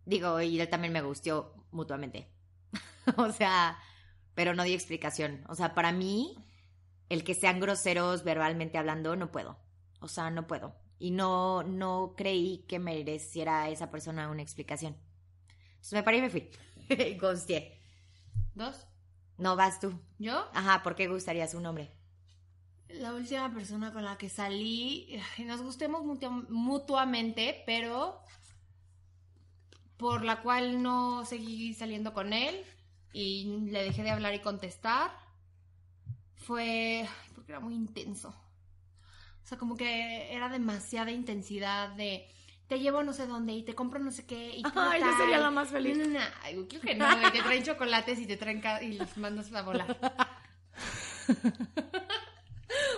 [0.06, 2.32] Digo, y él también me ghosteó mutuamente.
[3.18, 3.78] o sea,
[4.34, 5.44] pero no di explicación.
[5.50, 6.36] O sea, para mí,
[7.10, 9.60] el que sean groseros verbalmente hablando, no puedo.
[10.00, 10.81] O sea, no puedo.
[11.04, 14.96] Y no, no creí que mereciera esa persona una explicación.
[15.70, 16.48] Entonces me paré y me fui.
[17.20, 17.82] Ghosteé.
[18.54, 18.86] Dos.
[19.40, 20.00] No vas tú.
[20.20, 20.48] ¿Yo?
[20.54, 21.92] Ajá, ¿por qué gustarías un hombre?
[22.90, 28.22] La última persona con la que salí, nos gustemos mutua- mutuamente, pero
[29.98, 32.64] por la cual no seguí saliendo con él
[33.12, 35.10] y le dejé de hablar y contestar,
[36.36, 38.36] fue porque era muy intenso.
[39.52, 42.26] Sea, como que era demasiada intensidad de
[42.70, 45.08] te llevo no sé dónde y te compro no sé qué y tal, Ay, yo
[45.18, 45.42] sería tal".
[45.44, 45.98] la más feliz.
[45.98, 46.26] No, no, no.
[46.42, 49.62] Ay, creo que no, güey, te traen chocolates y te traen y los mandas a
[49.62, 49.98] volar.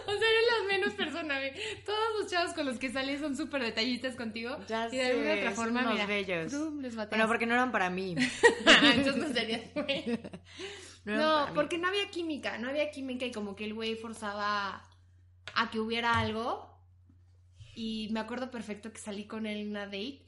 [0.05, 1.35] O sea, eres la menos persona.
[1.83, 4.55] Todos los chavos con los que sales son súper detallistas contigo.
[4.67, 6.05] Ya y de alguna otra forma, unos mira.
[6.05, 6.53] bellos.
[6.79, 6.95] les.
[6.95, 8.15] Bueno, porque no eran para mí.
[8.83, 10.19] Entonces no serías, güey.
[11.05, 11.51] No No, mí.
[11.55, 12.59] porque no había química.
[12.59, 14.83] No había química y como que el güey forzaba
[15.55, 16.69] a que hubiera algo.
[17.75, 20.25] Y me acuerdo perfecto que salí con él en una date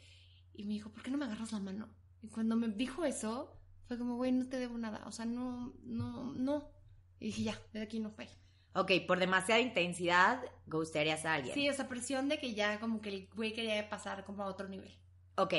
[0.53, 1.89] y me dijo, ¿por qué no me agarras la mano?
[2.21, 3.55] Y cuando me dijo eso,
[3.87, 5.03] fue como, güey, no te debo nada.
[5.05, 6.71] O sea, no, no, no.
[7.19, 8.27] Y dije, ya, desde aquí no fue.
[8.73, 11.53] Ok, por demasiada intensidad, gustarías a alguien.
[11.53, 14.67] Sí, esa presión de que ya como que el güey quería pasar como a otro
[14.67, 14.93] nivel.
[15.37, 15.53] Ok,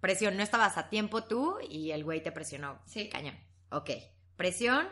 [0.00, 2.80] presión, no estabas a tiempo tú y el güey te presionó.
[2.86, 3.08] Sí.
[3.10, 3.36] Cañón.
[3.70, 3.90] Ok,
[4.36, 4.86] presión,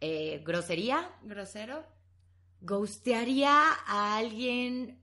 [0.00, 1.10] eh, grosería.
[1.22, 1.84] Grosero.
[2.62, 5.02] Ghostearía a alguien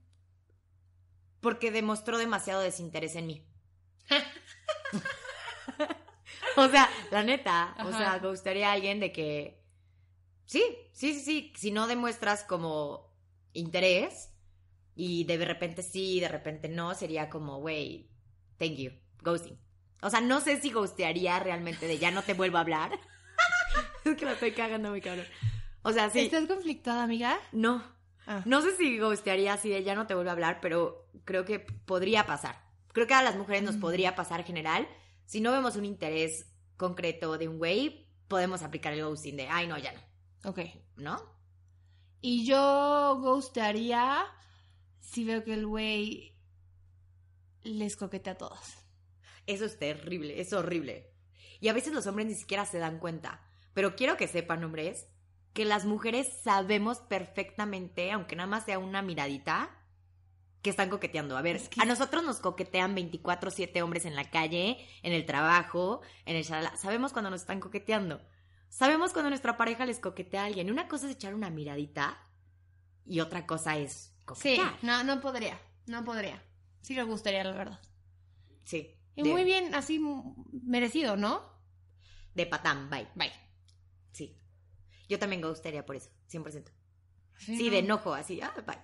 [1.41, 3.45] porque demostró demasiado desinterés en mí.
[6.57, 9.61] o sea, la neta, o sea, ghostearía a alguien de que
[10.45, 13.13] sí, sí, sí, sí, si no demuestras como
[13.53, 14.31] interés
[14.95, 18.09] y de repente sí, de repente no, sería como, güey,
[18.57, 18.91] thank you,
[19.21, 19.59] ghosting.
[20.01, 22.91] O sea, no sé si ghostearía realmente de ya no te vuelvo a hablar.
[24.05, 25.25] es que la estoy cagando muy cabrón.
[25.83, 26.19] O sea, sí.
[26.19, 27.37] ¿Estás conflictada, amiga?
[27.51, 27.83] No,
[28.27, 28.43] Ah.
[28.45, 31.59] no sé si ghostearía así de ya no te vuelvo a hablar, pero creo que
[31.59, 32.61] podría pasar.
[32.93, 33.79] Creo que a las mujeres nos Mm.
[33.79, 34.87] podría pasar en general.
[35.25, 36.45] Si no vemos un interés
[36.77, 40.49] concreto de un güey, podemos aplicar el ghosting de, ay, no, ya no.
[40.49, 40.59] Ok.
[40.97, 41.17] ¿No?
[42.21, 44.25] Y yo ghostearía
[44.99, 46.35] si veo que el güey
[47.63, 48.73] les coquetea a todos.
[49.47, 51.11] Eso es terrible, es horrible.
[51.59, 53.41] Y a veces los hombres ni siquiera se dan cuenta.
[53.73, 55.07] Pero quiero que sepan, hombres,
[55.59, 59.69] que las mujeres sabemos perfectamente, aunque nada más sea una miradita,
[60.61, 61.35] que están coqueteando.
[61.35, 65.25] A ver, Es que- a nosotros nos coquetean 24-7 hombres en la calle, en el
[65.25, 66.77] trabajo, en el shalala.
[66.77, 68.21] Sabemos cuando nos están coqueteando.
[68.69, 70.71] Sabemos cuando nuestra pareja les coquetea a alguien.
[70.71, 72.17] Una cosa es echar una miradita
[73.05, 74.77] y otra cosa es Sí, coquetear.
[74.81, 75.59] no, no podría.
[75.87, 76.41] No podría.
[76.79, 77.81] Sí le gustaría, la verdad.
[78.63, 78.95] Sí.
[79.17, 79.99] Y de, muy bien, así
[80.63, 81.43] merecido, ¿no?
[82.33, 83.09] De patán, bye.
[83.15, 83.33] Bye.
[84.13, 84.38] Sí.
[85.09, 86.71] Yo también gustaría por eso, 100%.
[87.39, 87.71] Sí, no.
[87.71, 88.77] de enojo, así, ah, bye.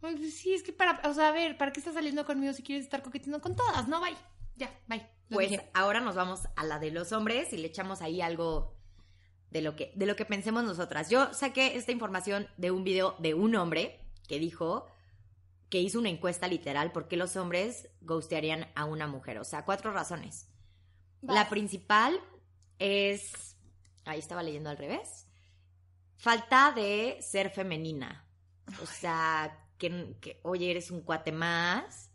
[0.00, 2.62] Pues sí, es que para, o sea, a ver, ¿para qué estás saliendo conmigo si
[2.62, 3.88] quieres estar coqueteando con todas?
[3.88, 4.16] No, bye.
[4.56, 5.06] Ya, bye.
[5.28, 5.70] Lo Pues dije.
[5.74, 8.76] ahora nos vamos a la de los hombres y le echamos ahí algo
[9.50, 11.08] de lo que, de lo que pensemos nosotras.
[11.10, 14.86] Yo saqué esta información de un video de un hombre que dijo
[15.68, 19.38] que hizo una encuesta literal por qué los hombres ghostearían a una mujer.
[19.38, 20.48] O sea, cuatro razones.
[21.22, 22.18] La principal
[22.78, 23.56] es.
[24.04, 25.26] Ahí estaba leyendo al revés.
[26.20, 28.26] Falta de ser femenina.
[28.82, 32.10] O sea, que, que, oye, eres un cuate más.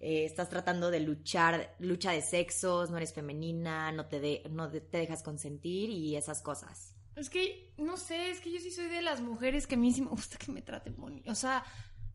[0.00, 4.68] eh, estás tratando de luchar, lucha de sexos, no eres femenina, no te, de- no
[4.70, 6.96] te dejas consentir y esas cosas.
[7.14, 9.92] Es que, no sé, es que yo sí soy de las mujeres que a mí
[9.92, 11.30] sí me gusta que me traten bonito.
[11.30, 11.62] O sea,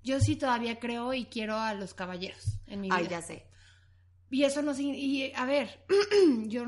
[0.03, 2.97] yo sí todavía creo y quiero a los caballeros en mi vida.
[2.97, 3.45] Ay, ya sé.
[4.31, 5.05] Y eso no significa...
[5.05, 5.85] Y a ver,
[6.47, 6.65] yo,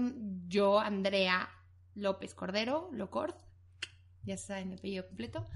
[0.48, 1.50] yo, Andrea
[1.96, 3.34] López Cordero, Locord,
[4.30, 5.48] ya saben mi apellido completo,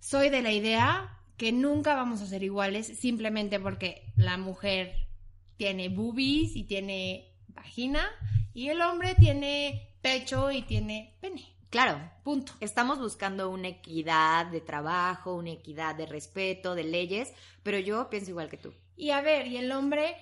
[0.00, 5.08] soy de la idea que nunca vamos a ser iguales simplemente porque la mujer
[5.56, 8.08] tiene boobies y tiene vagina
[8.54, 11.44] y el hombre tiene pecho y tiene pene.
[11.70, 12.52] Claro, Punto.
[12.60, 17.32] Estamos buscando una equidad de trabajo, una equidad de respeto, de leyes,
[17.62, 18.74] pero yo pienso igual que tú.
[18.94, 20.14] Y a ver, y el hombre,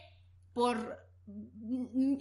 [0.54, 1.10] por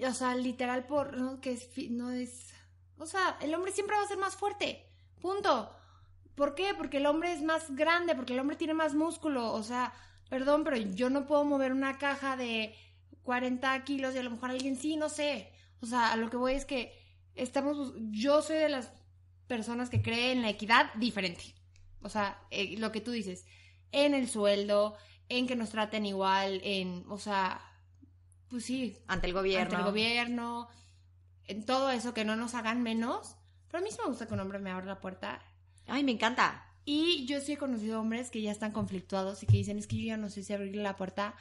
[0.08, 2.54] o sea, literal por, no, que es, no es,
[2.98, 4.89] o sea, el hombre siempre va a ser más fuerte,
[5.20, 5.74] punto.
[6.36, 6.74] ¿Por qué?
[6.78, 9.94] Porque el hombre es más grande, porque el hombre tiene más músculo, o sea,
[10.30, 12.76] perdón, pero yo no puedo mover una caja de
[13.24, 15.52] 40 kilos y a lo mejor alguien sí, no sé.
[15.82, 16.94] O sea, a lo que voy es que
[17.36, 18.92] estamos, yo soy de las
[19.48, 21.56] personas que creen en la equidad diferente.
[22.02, 23.46] O sea, eh, lo que tú dices,
[23.92, 24.96] en el sueldo,
[25.28, 27.62] en que nos traten igual, en, o sea,
[28.50, 29.64] pues sí, Ante el gobierno.
[29.64, 30.70] ante el gobierno,
[31.46, 33.36] en todo eso, que no nos hagan menos.
[33.70, 35.42] Pero a mí sí me gusta que un hombre me abra la puerta.
[35.88, 36.66] Ay, me encanta.
[36.86, 39.98] Y yo sí he conocido hombres que ya están conflictuados y que dicen, es que
[39.98, 41.36] yo ya no sé si abrirle la puerta.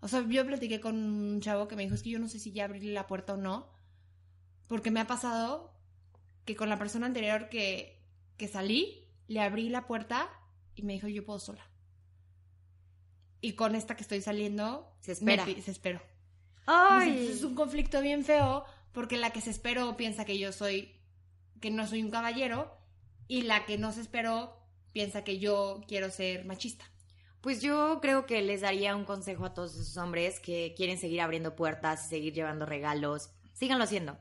[0.00, 2.38] O sea, yo platiqué con un chavo que me dijo, es que yo no sé
[2.38, 3.68] si ya abrirle la puerta o no.
[4.66, 5.74] Porque me ha pasado
[6.44, 8.02] que con la persona anterior que,
[8.36, 10.28] que salí, le abrí la puerta
[10.74, 11.66] y me dijo, yo puedo sola.
[13.40, 15.44] Y con esta que estoy saliendo, Se espera.
[15.44, 16.00] me se esperó.
[16.66, 17.10] Ay.
[17.10, 20.93] Entonces, es un conflicto bien feo porque la que se esperó piensa que yo soy,
[21.60, 22.76] que no soy un caballero
[23.28, 24.56] y la que no se esperó
[24.92, 26.84] piensa que yo quiero ser machista.
[27.40, 31.20] Pues yo creo que les daría un consejo a todos esos hombres que quieren seguir
[31.20, 33.30] abriendo puertas y seguir llevando regalos.
[33.52, 34.18] Síganlo haciendo.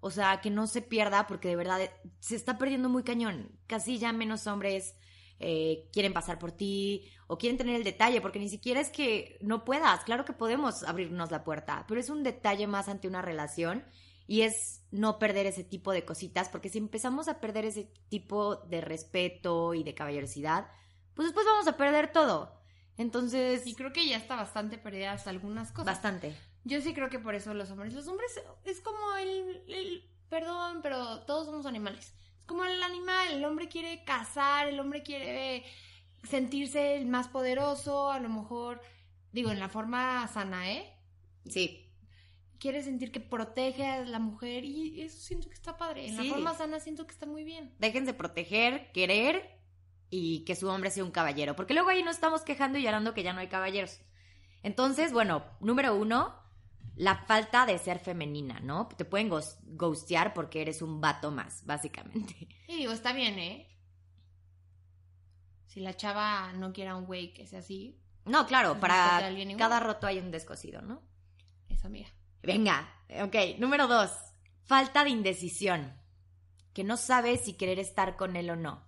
[0.00, 1.80] O sea, que no se pierda porque de verdad
[2.18, 3.58] se está perdiendo muy cañón.
[3.66, 4.96] Casi ya menos hombres
[5.38, 9.38] eh, quieren pasar por ti o quieren tener el detalle porque ni siquiera es que
[9.42, 10.04] no puedas.
[10.04, 13.84] Claro que podemos abrirnos la puerta, pero es un detalle más ante una relación
[14.26, 18.56] y es no perder ese tipo de cositas porque si empezamos a perder ese tipo
[18.56, 20.66] de respeto y de caballerosidad,
[21.14, 22.60] pues después vamos a perder todo.
[22.98, 25.86] Entonces, Y creo que ya está bastante perdidas algunas cosas.
[25.86, 26.36] bastante.
[26.64, 30.80] Yo sí creo que por eso los hombres, los hombres es como el, el- perdón,
[30.82, 32.14] pero todos somos animales.
[32.38, 35.64] Es como el animal, el hombre quiere cazar, el hombre quiere
[36.22, 38.80] sentirse el más poderoso, a lo mejor,
[39.32, 40.92] digo, en la forma sana, ¿eh?
[41.48, 41.81] Sí,
[42.62, 46.06] quiere sentir que protege a la mujer y eso siento que está padre.
[46.06, 46.28] En Sí.
[46.28, 47.74] la forma sana siento que está muy bien.
[47.80, 49.58] déjense proteger, querer
[50.10, 51.56] y que su hombre sea un caballero.
[51.56, 54.00] Porque luego ahí nos estamos quejando y llorando que ya no hay caballeros.
[54.62, 56.40] Entonces, bueno, número uno,
[56.94, 58.86] la falta de ser femenina, ¿no?
[58.96, 62.46] Te pueden ghost- ghostear porque eres un vato más, básicamente.
[62.68, 63.68] Y digo, está bien, ¿eh?
[65.66, 69.20] Si la chava no quiera un güey que sea así, No, claro, Pues para
[69.58, 71.02] cada roto hay un descosido, ¿no?
[71.68, 72.08] eso mira.
[72.42, 72.88] Venga,
[73.22, 74.10] ok, número dos,
[74.64, 75.94] falta de indecisión.
[76.72, 78.84] Que no sabes si querer estar con él o no.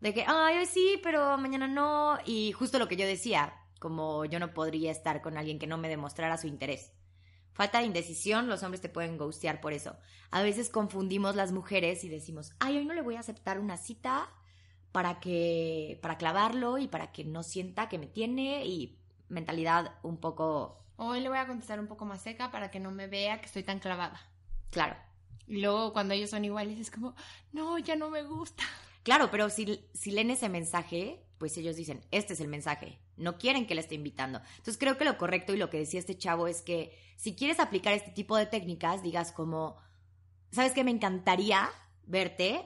[0.00, 2.18] De que, ay, hoy sí, pero mañana no.
[2.26, 5.78] Y justo lo que yo decía, como yo no podría estar con alguien que no
[5.78, 6.92] me demostrara su interés.
[7.52, 9.96] Falta de indecisión, los hombres te pueden ghostear por eso.
[10.30, 13.76] A veces confundimos las mujeres y decimos, ay, hoy no le voy a aceptar una
[13.76, 14.30] cita
[14.90, 20.18] para que, para clavarlo y para que no sienta que me tiene y mentalidad un
[20.18, 23.40] poco, Hoy le voy a contestar un poco más seca para que no me vea
[23.40, 24.20] que estoy tan clavada.
[24.70, 24.96] claro,
[25.46, 27.14] Y luego cuando ellos son iguales es como,
[27.52, 28.62] no, ya no me gusta.
[29.02, 33.00] Claro, pero si, si leen ese mensaje, pues ellos dicen, este es el mensaje.
[33.16, 34.40] No quieren que le esté invitando.
[34.50, 37.58] Entonces creo que lo correcto y lo que decía este chavo es que si quieres
[37.58, 39.76] aplicar este tipo de técnicas, digas como,
[40.52, 40.84] ¿sabes qué?
[40.84, 41.68] Me encantaría
[42.06, 42.64] verte.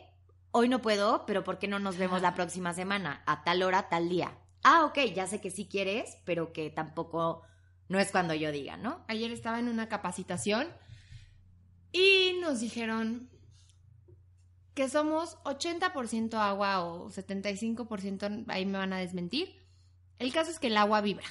[0.51, 3.23] Hoy no puedo, pero ¿por qué no nos vemos la próxima semana?
[3.27, 4.39] A tal hora, tal día.
[4.63, 7.43] Ah, ok, ya sé que sí quieres, pero que tampoco
[7.89, 9.05] no es cuando yo diga, ¿no?
[9.09, 10.69] Ayer estaba en una capacitación
[11.93, 13.31] y nos dijeron
[14.75, 19.65] que somos 80% agua o 75%, ahí me van a desmentir.
[20.19, 21.27] El caso es que el agua vibra.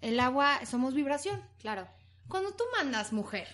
[0.00, 1.42] El agua, somos vibración.
[1.58, 1.86] Claro.
[2.28, 3.46] Cuando tú mandas, mujer,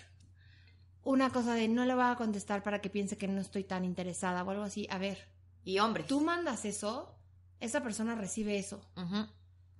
[1.03, 3.85] una cosa de no le voy a contestar para que piense que no estoy tan
[3.85, 5.29] interesada o algo así, a ver,
[5.65, 6.07] Y hombres.
[6.07, 7.15] tú mandas eso,
[7.59, 8.81] esa persona recibe eso.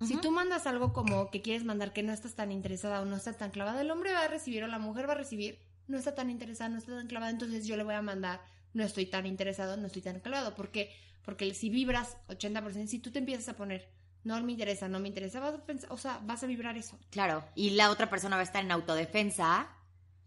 [0.05, 3.15] Si tú mandas algo como que quieres mandar que no estás tan interesada o no
[3.15, 5.97] estás tan clavada, el hombre va a recibir o la mujer va a recibir, no
[5.97, 8.41] está tan interesada, no está tan clavada, entonces yo le voy a mandar,
[8.73, 10.55] no estoy tan interesado, no estoy tan clavado.
[10.55, 10.91] ¿Por qué?
[11.23, 13.89] Porque si vibras 80%, si tú te empiezas a poner,
[14.23, 16.97] no me interesa, no me interesa, vas a pensar, o sea, vas a vibrar eso.
[17.09, 19.69] Claro, y la otra persona va a estar en autodefensa,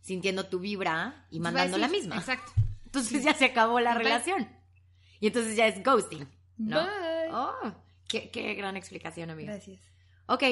[0.00, 2.16] sintiendo tu vibra y mandando la misma.
[2.16, 2.52] Exacto.
[2.84, 4.04] Entonces ya se acabó la Bye.
[4.04, 4.48] relación.
[5.20, 6.28] Y entonces ya es ghosting.
[6.58, 6.80] ¿no?
[6.80, 7.32] Bye.
[7.32, 7.74] Oh,
[8.20, 9.52] qué, qué gran explicación, amiga.
[9.52, 9.80] Gracias.
[10.26, 10.42] Ok,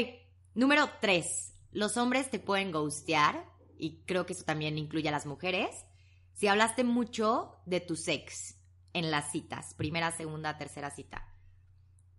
[0.54, 1.54] número tres.
[1.70, 3.46] Los hombres te pueden ghostear,
[3.78, 5.86] y creo que eso también incluye a las mujeres,
[6.34, 8.58] si hablaste mucho de tu sex
[8.92, 11.28] en las citas, primera, segunda, tercera cita.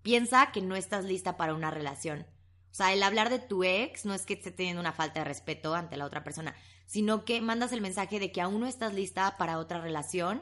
[0.01, 2.25] Piensa que no estás lista para una relación.
[2.71, 5.25] O sea, el hablar de tu ex no es que esté teniendo una falta de
[5.25, 8.93] respeto ante la otra persona, sino que mandas el mensaje de que aún no estás
[8.93, 10.41] lista para otra relación,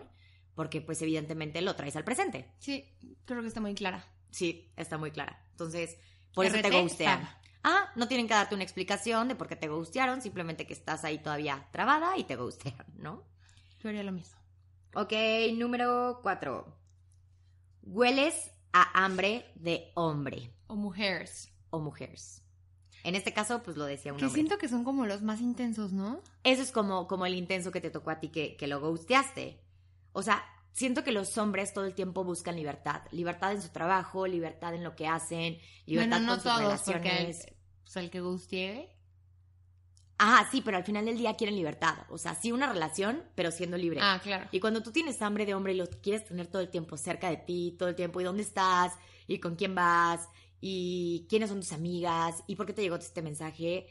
[0.56, 2.50] porque pues evidentemente lo traes al presente.
[2.60, 2.86] Sí,
[3.26, 4.08] creo que está muy clara.
[4.32, 5.46] Sí, está muy clara.
[5.52, 5.98] Entonces,
[6.34, 7.06] por eso te.
[7.06, 7.20] Fab.
[7.64, 11.04] Ah, no tienen que darte una explicación de por qué te gustearon, simplemente que estás
[11.04, 13.24] ahí todavía trabada y te gustean, ¿no?
[13.84, 14.38] Yo haría lo mismo.
[14.96, 15.14] Ok,
[15.56, 16.76] número cuatro.
[17.84, 21.52] Hueles a hambre de hombre O mujeres.
[21.70, 22.44] o mujeres.
[23.04, 24.36] En este caso, pues lo decía un Que hombre.
[24.42, 26.22] siento que son como los más intensos, ¿no?
[26.44, 29.60] Eso es como, como el intenso que te tocó a ti que, que lo gusteaste.
[30.14, 30.44] O sea,
[30.74, 33.02] siento que los hombres todo el tiempo buscan libertad.
[33.12, 36.82] Libertad en su trabajo, libertad en lo que hacen, libertad bueno, no con sus todos,
[36.82, 37.54] porque el, relaciones.
[37.84, 38.98] pues el que guste.
[40.24, 41.96] Ah, sí, pero al final del día quieren libertad.
[42.10, 44.00] O sea, sí una relación, pero siendo libre.
[44.04, 44.48] Ah, claro.
[44.52, 47.30] Y cuando tú tienes hambre de hombre y lo quieres tener todo el tiempo cerca
[47.30, 48.94] de ti, todo el tiempo, y dónde estás,
[49.26, 53.24] y con quién vas, y quiénes son tus amigas, y por qué te llegó este
[53.24, 53.88] mensaje,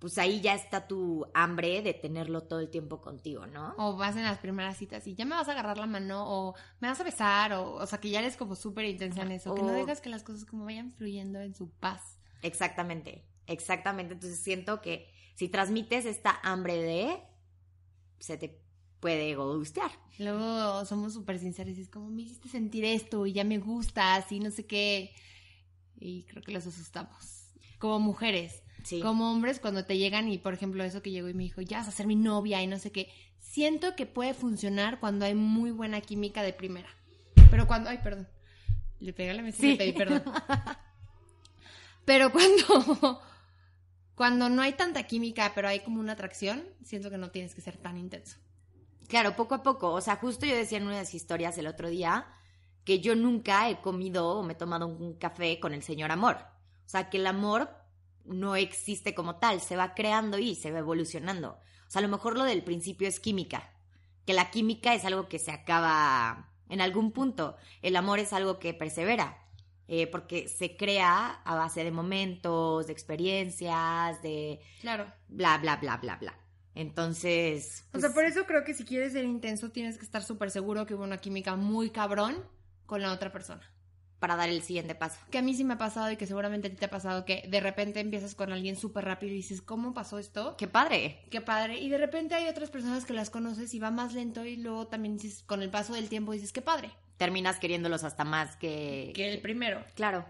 [0.00, 3.74] pues ahí ya está tu hambre de tenerlo todo el tiempo contigo, ¿no?
[3.78, 6.54] O vas en las primeras citas y ya me vas a agarrar la mano, o
[6.80, 9.54] me vas a besar, o, o sea, que ya eres como súper intensa en eso.
[9.54, 12.18] Que no O- dejas que las cosas como vayan fluyendo en su paz.
[12.42, 14.14] Exactamente, exactamente.
[14.14, 17.22] Entonces siento que si transmites esta hambre de,
[18.18, 18.58] se te
[19.00, 19.90] puede gustear.
[20.18, 24.30] Luego somos súper sinceros y es como, me hiciste sentir esto y ya me gustas
[24.32, 25.14] y no sé qué.
[25.98, 27.52] Y creo que los asustamos.
[27.78, 28.62] Como mujeres.
[28.84, 29.00] Sí.
[29.00, 31.78] Como hombres, cuando te llegan y, por ejemplo, eso que llegó y me dijo, ya
[31.78, 33.10] vas a ser mi novia y no sé qué.
[33.38, 36.88] Siento que puede funcionar cuando hay muy buena química de primera.
[37.50, 38.28] Pero cuando, ay, perdón.
[39.00, 40.22] Le pegué la mesa y le pedí perdón.
[42.04, 43.20] Pero cuando,
[44.14, 47.60] cuando no hay tanta química, pero hay como una atracción, siento que no tienes que
[47.60, 48.38] ser tan intenso.
[49.06, 49.92] Claro, poco a poco.
[49.92, 52.26] O sea, justo yo decía en una de las historias el otro día
[52.84, 56.38] que yo nunca he comido o me he tomado un café con el señor amor.
[56.84, 57.70] O sea, que el amor
[58.30, 61.58] no existe como tal, se va creando y se va evolucionando.
[61.86, 63.70] O sea, a lo mejor lo del principio es química,
[64.24, 67.56] que la química es algo que se acaba en algún punto.
[67.82, 69.38] El amor es algo que persevera,
[69.88, 75.12] eh, porque se crea a base de momentos, de experiencias, de Claro.
[75.28, 76.38] bla, bla, bla, bla, bla.
[76.76, 77.84] Entonces...
[77.92, 80.50] O sea, pues, por eso creo que si quieres ser intenso, tienes que estar súper
[80.50, 82.36] seguro que hubo una química muy cabrón
[82.86, 83.68] con la otra persona.
[84.20, 85.18] Para dar el siguiente paso.
[85.30, 87.24] Que a mí sí me ha pasado y que seguramente a ti te ha pasado
[87.24, 90.56] que de repente empiezas con alguien súper rápido y dices, ¿cómo pasó esto?
[90.58, 91.24] ¡Qué padre!
[91.30, 91.80] Qué padre.
[91.80, 94.86] Y de repente hay otras personas que las conoces y va más lento y luego
[94.86, 96.90] también dices, con el paso del tiempo dices, qué padre.
[97.16, 99.12] Terminas queriéndolos hasta más que...
[99.14, 99.84] Que el primero.
[99.94, 100.26] Claro.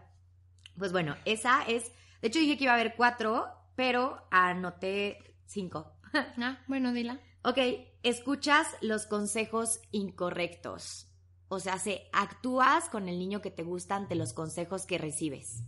[0.79, 1.91] Pues bueno, esa es...
[2.23, 5.93] De hecho dije que iba a haber cuatro, pero anoté cinco.
[6.13, 7.21] Ah, bueno, dila.
[7.43, 7.59] Ok,
[8.03, 11.10] escuchas los consejos incorrectos.
[11.53, 15.65] O sea, se actúas con el niño que te gusta ante los consejos que recibes.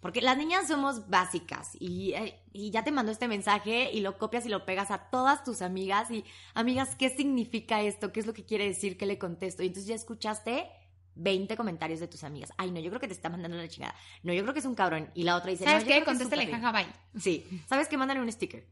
[0.00, 4.16] Porque las niñas somos básicas y, eh, y ya te mandó este mensaje y lo
[4.16, 6.24] copias y lo pegas a todas tus amigas y
[6.54, 8.12] amigas, ¿qué significa esto?
[8.12, 8.96] ¿Qué es lo que quiere decir?
[8.96, 9.62] ¿Qué le contesto?
[9.62, 10.70] Y entonces ya escuchaste
[11.16, 12.50] 20 comentarios de tus amigas.
[12.56, 13.94] Ay, no, yo creo que te está mandando la chingada.
[14.22, 15.10] No, yo creo que es un cabrón.
[15.14, 16.02] Y la otra dice, ¿Sabes no, qué?
[16.02, 16.86] Contéstale, jaja, bye.
[17.20, 17.98] Sí, ¿sabes qué?
[17.98, 18.66] Mándale un sticker.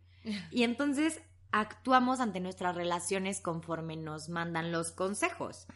[0.51, 1.21] Y entonces
[1.51, 5.67] actuamos ante nuestras relaciones conforme nos mandan los consejos.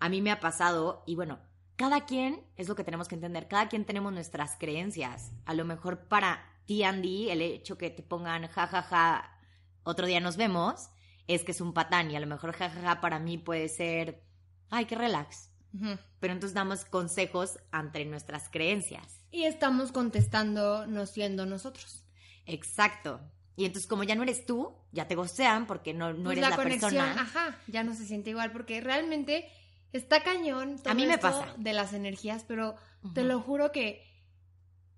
[0.00, 1.38] A mí me ha pasado, y bueno,
[1.76, 5.32] cada quien, es lo que tenemos que entender, cada quien tenemos nuestras creencias.
[5.46, 9.38] A lo mejor para ti, Andy, el hecho que te pongan jajaja,
[9.82, 10.90] otro día nos vemos,
[11.26, 12.10] es que es un patán.
[12.10, 14.22] Y a lo mejor jajaja para mí puede ser,
[14.68, 15.50] ay, qué relax.
[15.72, 15.98] Ujú.
[16.18, 19.20] Pero entonces damos consejos ante nuestras creencias.
[19.30, 22.04] Y estamos contestando no siendo nosotros.
[22.46, 23.20] Exacto.
[23.56, 26.50] Y entonces, como ya no eres tú, ya te gocean porque no, no Pues eres
[26.50, 27.22] la, conexión, persona.
[27.22, 29.48] ajá, ya no se siente igual porque realmente
[29.92, 31.54] está cañón todo A mí me esto pasa.
[31.56, 32.76] de las energías, pero
[33.14, 34.06] te lo juro que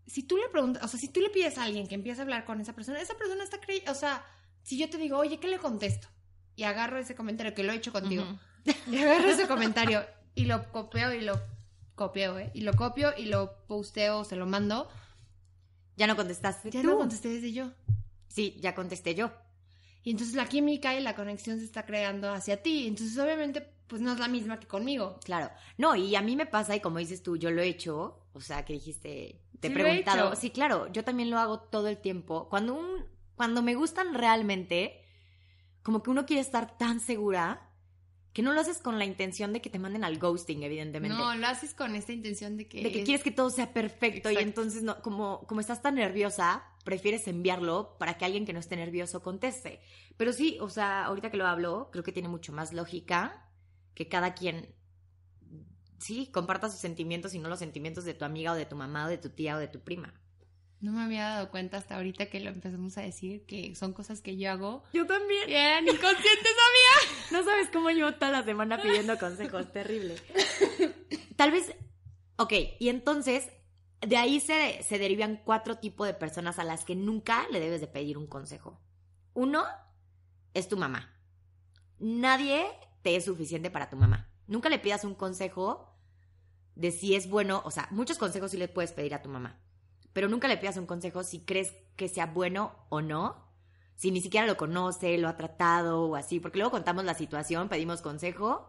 [0.06, 2.24] si tú le preguntas, o sea, si tú le pides a alguien que empiece a
[2.24, 4.24] hablar con esa persona, esa persona está creyendo, o sea,
[4.62, 6.08] si yo te digo, oye, ¿qué le contesto?
[6.56, 8.24] Y agarro ese comentario que lo he hecho contigo,
[8.90, 11.40] y agarro ese comentario y lo copio y lo
[11.94, 12.50] copio, ¿eh?
[12.54, 14.88] Y lo copio y lo posteo, se lo mando,
[15.96, 16.88] Ya no contestaste ya tú.
[16.88, 17.70] no contesté desde yo.
[18.28, 19.30] Sí, ya contesté yo.
[20.02, 22.86] Y entonces la química y la conexión se está creando hacia ti.
[22.88, 25.20] Entonces, obviamente, pues no es la misma que conmigo.
[25.22, 25.50] Claro.
[25.76, 28.24] No, y a mí me pasa, y como dices tú, yo lo he hecho.
[28.32, 30.34] O sea, que dijiste, te he Sí, lo he preguntado.
[30.34, 32.48] Sí, claro, yo también lo hago todo el tiempo.
[32.48, 35.04] Cuando un, cuando me gustan realmente,
[35.82, 37.68] como que uno quiere estar tan segura
[38.32, 41.14] que no lo haces con la intención de que te manden al ghosting, evidentemente.
[41.14, 42.82] No, lo haces con esta intención de que...
[42.82, 46.64] de que quieres que todo sea perfecto y entonces no, como, como estás tan nerviosa,
[46.82, 49.82] prefieres enviarlo para que alguien que no esté nervioso conteste.
[50.16, 53.50] Pero sí, o sea, ahorita que lo hablo, creo que tiene mucho más lógica
[53.94, 54.74] que cada quien
[55.98, 59.06] sí comparta sus sentimientos y no los sentimientos de tu amiga o de tu mamá
[59.06, 60.12] o de tu tía o de tu prima.
[60.80, 64.20] No me había dado cuenta hasta ahorita que lo empezamos a decir, que son cosas
[64.20, 64.82] que yo hago.
[64.92, 65.48] Yo también.
[65.48, 66.52] Y eran inconscientes,
[67.30, 70.16] No sabes cómo llevo toda la semana pidiendo consejos, terrible.
[71.36, 71.72] Tal vez,
[72.36, 73.48] ok, y entonces
[74.00, 77.80] de ahí se, se derivan cuatro tipos de personas a las que nunca le debes
[77.80, 78.80] de pedir un consejo.
[79.34, 79.64] Uno
[80.52, 81.14] es tu mamá.
[82.00, 82.66] Nadie
[83.02, 84.28] te es suficiente para tu mamá.
[84.46, 85.96] Nunca le pidas un consejo
[86.74, 89.60] de si es bueno, o sea, muchos consejos sí le puedes pedir a tu mamá,
[90.12, 93.52] pero nunca le pidas un consejo si crees que sea bueno o no,
[93.94, 97.68] si ni siquiera lo conoce, lo ha tratado o así, porque luego contamos la situación,
[97.68, 98.68] pedimos consejo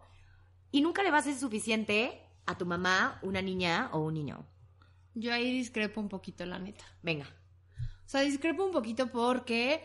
[0.70, 4.46] y nunca le vas a ser suficiente a tu mamá, una niña o un niño.
[5.14, 6.84] Yo ahí discrepo un poquito, la neta.
[7.02, 7.26] Venga.
[7.78, 9.82] O sea, discrepo un poquito porque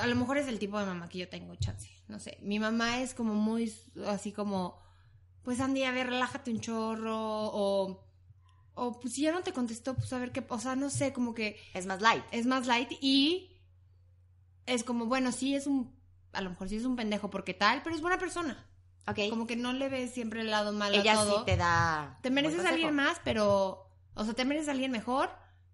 [0.00, 1.91] a lo mejor es el tipo de mamá que yo tengo, chance.
[2.08, 2.38] No sé.
[2.42, 3.72] Mi mamá es como muy
[4.06, 4.78] así como,
[5.42, 7.16] pues Andy, a ver, relájate un chorro.
[7.18, 8.04] O,
[8.74, 10.44] o pues si ya no te contestó, pues a ver qué.
[10.48, 12.24] O sea, no sé, como que Es más light.
[12.32, 13.50] es más light y
[14.66, 15.94] es como, bueno, sí es un.
[16.32, 18.66] A lo mejor sí es un pendejo porque tal, pero es buena persona.
[19.06, 19.18] Ok.
[19.30, 21.38] Como que no le ves siempre el lado malo Ella a todo.
[21.40, 22.18] sí te da.
[22.22, 23.88] Te mereces alguien más, pero.
[24.14, 25.30] O sea, te mereces alguien mejor,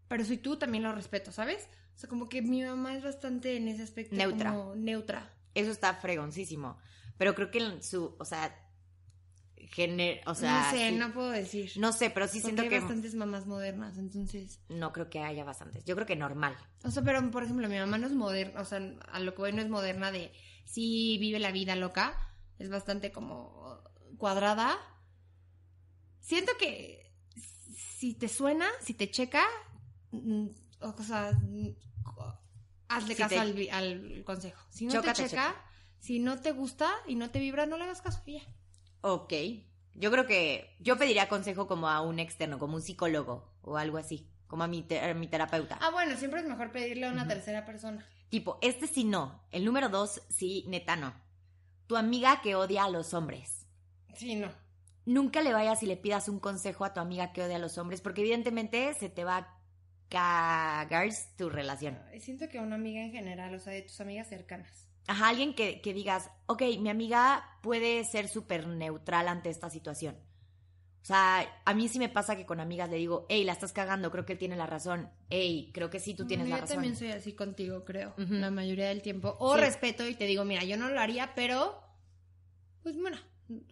[0.08, 1.68] pero si tú también lo respeto, ¿sabes?
[1.96, 4.14] O sea, como que mi mamá es bastante en ese aspecto.
[4.14, 4.52] Neutra.
[4.54, 5.30] Como neutra.
[5.60, 6.78] Eso está fregoncísimo.
[7.16, 8.54] Pero creo que su, o sea,
[9.56, 11.72] gener, o sea, no sé, sí- no puedo decir.
[11.76, 14.60] no sé, pero sí siento hay que bastantes mamás modernas, entonces.
[14.68, 15.84] no creo que haya bastantes.
[15.84, 16.56] Yo creo que normal.
[16.84, 18.80] O sea, pero por ejemplo, mi mamá no es moderna, o sea,
[19.12, 20.32] a lo que voy no es moderna de
[20.64, 22.16] sí vive la vida loca,
[22.58, 23.82] es bastante como
[24.16, 24.76] cuadrada.
[26.20, 27.12] Siento que
[27.98, 29.44] si te suena, si te checa,
[30.12, 30.46] mm,
[30.80, 31.32] o sea,
[32.88, 34.62] hazle Si caso te- al, consejo.
[34.70, 35.54] Si no te checa,
[35.98, 38.40] si no te gusta y no te vibra, no le hagas caso ya.
[39.00, 39.32] Ok.
[39.94, 43.98] Yo creo que yo pediría consejo como a un externo, como un psicólogo o algo
[43.98, 45.78] así, como a mi, te- a mi terapeuta.
[45.80, 48.06] Ah, bueno, siempre es mejor pedirle a una tercera persona.
[48.28, 49.42] Tipo, este sí no.
[49.50, 51.14] El número dos, sí, neta no.
[51.86, 53.66] Tu amiga que odia a los hombres.
[54.14, 54.50] Sí, no.
[55.06, 57.78] Nunca le vayas y le pidas un consejo a tu amiga que odia a los
[57.78, 59.57] hombres, porque evidentemente se te va a
[60.08, 61.98] cagar tu relación.
[62.20, 64.88] Siento que una amiga en general, o sea, de tus amigas cercanas.
[65.06, 70.16] Ajá, alguien que, que digas, ok, mi amiga puede ser súper neutral ante esta situación.
[71.00, 73.72] O sea, a mí sí me pasa que con amigas le digo, hey, la estás
[73.72, 75.08] cagando, creo que él tiene la razón.
[75.30, 76.76] Hey, creo que sí, tú tienes la yo razón.
[76.76, 78.14] también soy así contigo, creo.
[78.18, 79.34] La mayoría del tiempo.
[79.38, 79.60] O Sí.
[79.60, 81.80] respeto y te digo, mira, yo no lo haría, pero.
[82.82, 83.16] Pues bueno.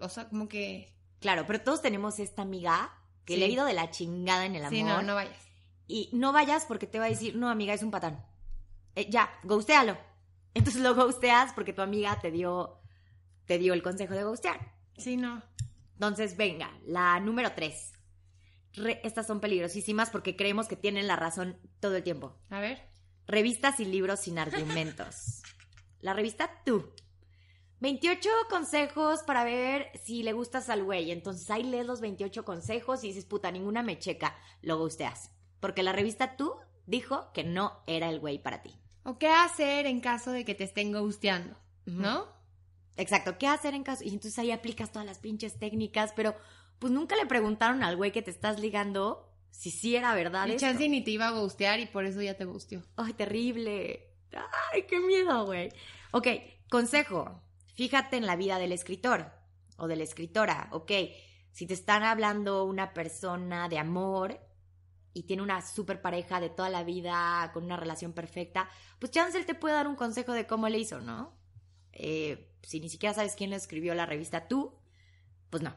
[0.01, 0.95] O sea, como que.
[1.21, 2.95] Claro, pero todos tenemos esta amiga
[3.27, 3.41] que Sí.
[3.41, 4.73] le ha ido de la chingada en el amor.
[4.73, 5.46] Sí, no, no vayas.
[5.87, 8.25] Y no vayas porque te va a decir, no, amiga, es un patán.
[8.95, 9.97] Eh, ya, ghostealo.
[10.55, 12.81] Entonces lo ghosteas porque tu amiga te dio,
[13.45, 14.75] te dio el consejo de ghostear.
[14.97, 15.43] Sí, no.
[15.95, 17.93] Entonces, venga, la número tres.
[18.75, 22.37] Re- estas son peligrosísimas porque creemos que tienen la razón todo el tiempo.
[22.51, 22.83] A ver.
[23.27, 25.43] Revistas y libros sin argumentos.
[26.01, 26.93] la revista Tú.
[27.81, 31.11] 28 consejos para ver si le gustas al güey.
[31.11, 34.35] Entonces ahí lees los 28 consejos y dices, puta, ninguna me checa.
[34.63, 35.31] Lo gusteas.
[35.67, 36.55] Porque la revista Tú
[36.87, 38.79] dijo que no era el güey para ti.
[39.03, 41.57] O qué hacer en caso de que te estén gusteando.
[41.87, 42.29] ¿no?
[42.97, 44.05] Exacto, ¿qué hacer en caso?
[44.05, 46.37] Y entonces ahí aplicas todas las pinches técnicas, pero
[46.79, 50.47] pues nunca le preguntaron al güey que te estás ligando si sí era verdad.
[50.47, 52.85] Y chance ni te iba a gustear y por eso ya te gusteó.
[52.95, 54.07] Ay, terrible.
[54.73, 55.71] Ay, qué miedo, güey.
[56.13, 56.29] Ok,
[56.71, 57.43] consejo.
[57.75, 59.33] Fíjate en la vida del escritor
[59.79, 60.69] o de la escritora.
[60.71, 60.93] Ok,
[61.51, 64.46] si te están hablando una persona de amor
[65.17, 69.39] y tiene una super pareja de toda la vida con una relación perfecta, pues chance
[69.39, 71.35] él te puede dar un consejo de cómo le hizo, ¿no?
[71.93, 74.75] Eh, si ni siquiera sabes quién le escribió la revista tú,
[75.49, 75.75] pues no.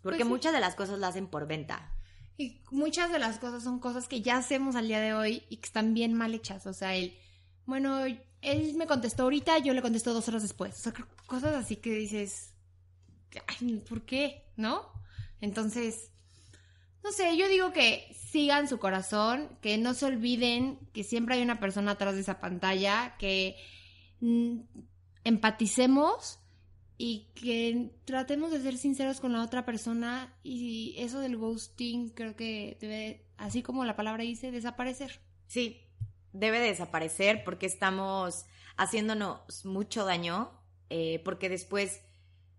[0.00, 0.32] Porque Pues sí.
[0.32, 1.92] muchas de las cosas las hacen por venta.
[2.36, 5.56] Y muchas de las cosas son cosas que ya hacemos al día de hoy y
[5.56, 6.64] que están bien mal hechas.
[6.68, 7.18] O sea, él,
[7.66, 10.78] bueno, él me contestó ahorita, yo le contesto dos horas después.
[10.78, 10.92] O sea,
[11.26, 12.54] cosas así que dices,
[13.48, 14.44] ay, ¿por qué?
[14.56, 14.92] ¿No?
[15.40, 16.12] Entonces,
[17.02, 21.42] no sé, yo digo que sigan su corazón, que no se olviden que siempre hay
[21.42, 23.56] una persona atrás de esa pantalla, que
[24.20, 24.60] mm,
[25.24, 26.40] empaticemos
[26.98, 32.34] y que tratemos de ser sinceros con la otra persona y eso del ghosting creo
[32.34, 35.20] que debe, así como la palabra dice, desaparecer.
[35.46, 35.80] Sí,
[36.32, 38.44] debe de desaparecer porque estamos
[38.76, 40.50] haciéndonos mucho daño,
[40.90, 42.02] eh, porque después,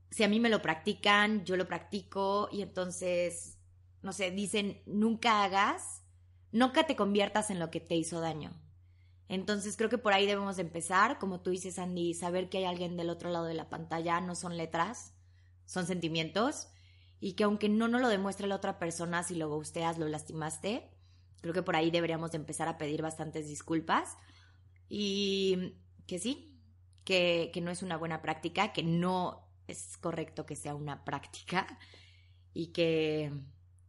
[0.10, 3.59] si a mí me lo practican, yo lo practico y entonces,
[4.02, 6.04] no sé, dicen, nunca hagas,
[6.52, 8.60] nunca te conviertas en lo que te hizo daño.
[9.28, 12.66] Entonces creo que por ahí debemos de empezar, como tú dices, Andy, saber que hay
[12.66, 15.14] alguien del otro lado de la pantalla, no son letras,
[15.66, 16.68] son sentimientos,
[17.20, 20.90] y que aunque no nos lo demuestre la otra persona, si lo gusteas, lo lastimaste,
[21.42, 24.18] creo que por ahí deberíamos de empezar a pedir bastantes disculpas,
[24.88, 25.76] y
[26.08, 26.60] que sí,
[27.04, 31.78] que, que no es una buena práctica, que no es correcto que sea una práctica,
[32.52, 33.32] y que,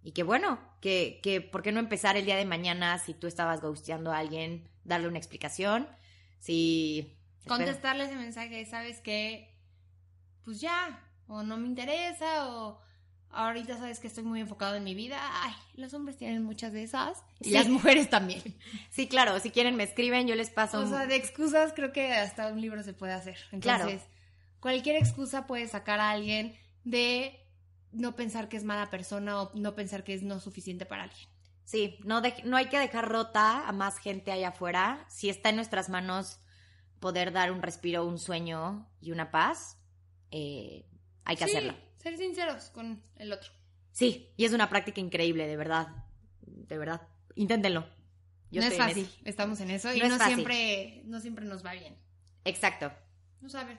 [0.03, 3.27] y que bueno, que, que ¿por qué no empezar el día de mañana si tú
[3.27, 5.89] estabas ghosteando a alguien, darle una explicación?
[6.39, 7.17] Si...
[7.47, 9.55] Contestarle ese mensaje, ¿sabes qué?
[10.45, 12.81] Pues ya, o no me interesa, o
[13.31, 15.19] ahorita sabes que estoy muy enfocado en mi vida.
[15.43, 17.23] Ay, los hombres tienen muchas de esas.
[17.41, 17.51] Y Sí.
[17.53, 18.43] las mujeres también.
[18.91, 21.93] Sí, claro, si quieren me escriben, yo les paso O un- sea, de excusas creo
[21.93, 23.37] que hasta un libro se puede hacer.
[23.61, 23.85] Claro.
[23.89, 24.09] Entonces,
[24.61, 27.39] cualquier excusa puede sacar a alguien de
[27.93, 31.29] no pensar que es mala persona o no pensar que es no suficiente para alguien.
[31.65, 35.05] Sí, no, dej- no hay que dejar rota a más gente allá afuera.
[35.09, 36.41] Si está en nuestras manos
[36.99, 39.79] poder dar un respiro, un sueño y una paz,
[40.31, 40.85] eh,
[41.25, 41.75] hay que Sí, hacerlo.
[41.99, 43.51] Ser sinceros con el otro.
[43.93, 45.89] Sí, y es una práctica increíble, de verdad.
[46.43, 47.09] De verdad.
[47.35, 47.87] Inténtenlo.
[48.51, 51.73] Yo no es fácil, estamos en eso y No no, siempre no siempre nos va
[51.73, 51.97] bien.
[52.45, 52.93] Exacto.
[53.41, 53.79] No saber.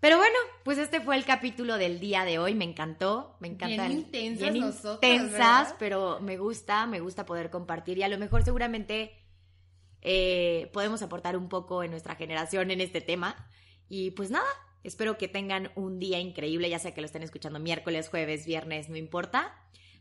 [0.00, 2.54] Pero bueno, pues este fue el capítulo del día de hoy.
[2.54, 3.88] Me encantó, me encanta.
[3.88, 5.76] Bien intensas bien nosotras, intensas, ¿verdad?
[5.78, 9.12] pero me gusta, me gusta poder compartir y a lo mejor seguramente
[10.02, 13.48] eh, podemos aportar un poco en nuestra generación en este tema.
[13.88, 14.46] Y pues nada,
[14.84, 18.88] espero que tengan un día increíble, ya sea que lo estén escuchando miércoles, jueves, viernes,
[18.88, 19.54] no importa.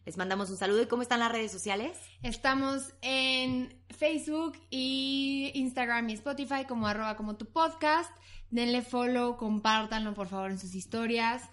[0.05, 0.81] Les mandamos un saludo.
[0.81, 1.97] ¿Y cómo están las redes sociales?
[2.23, 8.09] Estamos en Facebook y Instagram y Spotify como arroba como tu podcast.
[8.51, 11.43] Denle follow, compártanlo por favor en sus historias.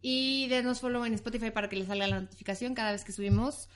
[0.00, 3.68] Y denos follow en Spotify para que les salga la notificación cada vez que subimos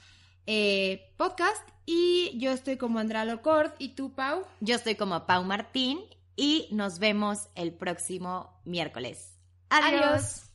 [0.47, 1.69] eh, podcast.
[1.85, 4.45] Y yo estoy como Andrea Locord y tú, Pau.
[4.61, 6.01] Yo estoy como Pau Martín
[6.37, 9.39] y nos vemos el próximo miércoles.
[9.69, 10.03] Adiós.
[10.03, 10.52] Adiós.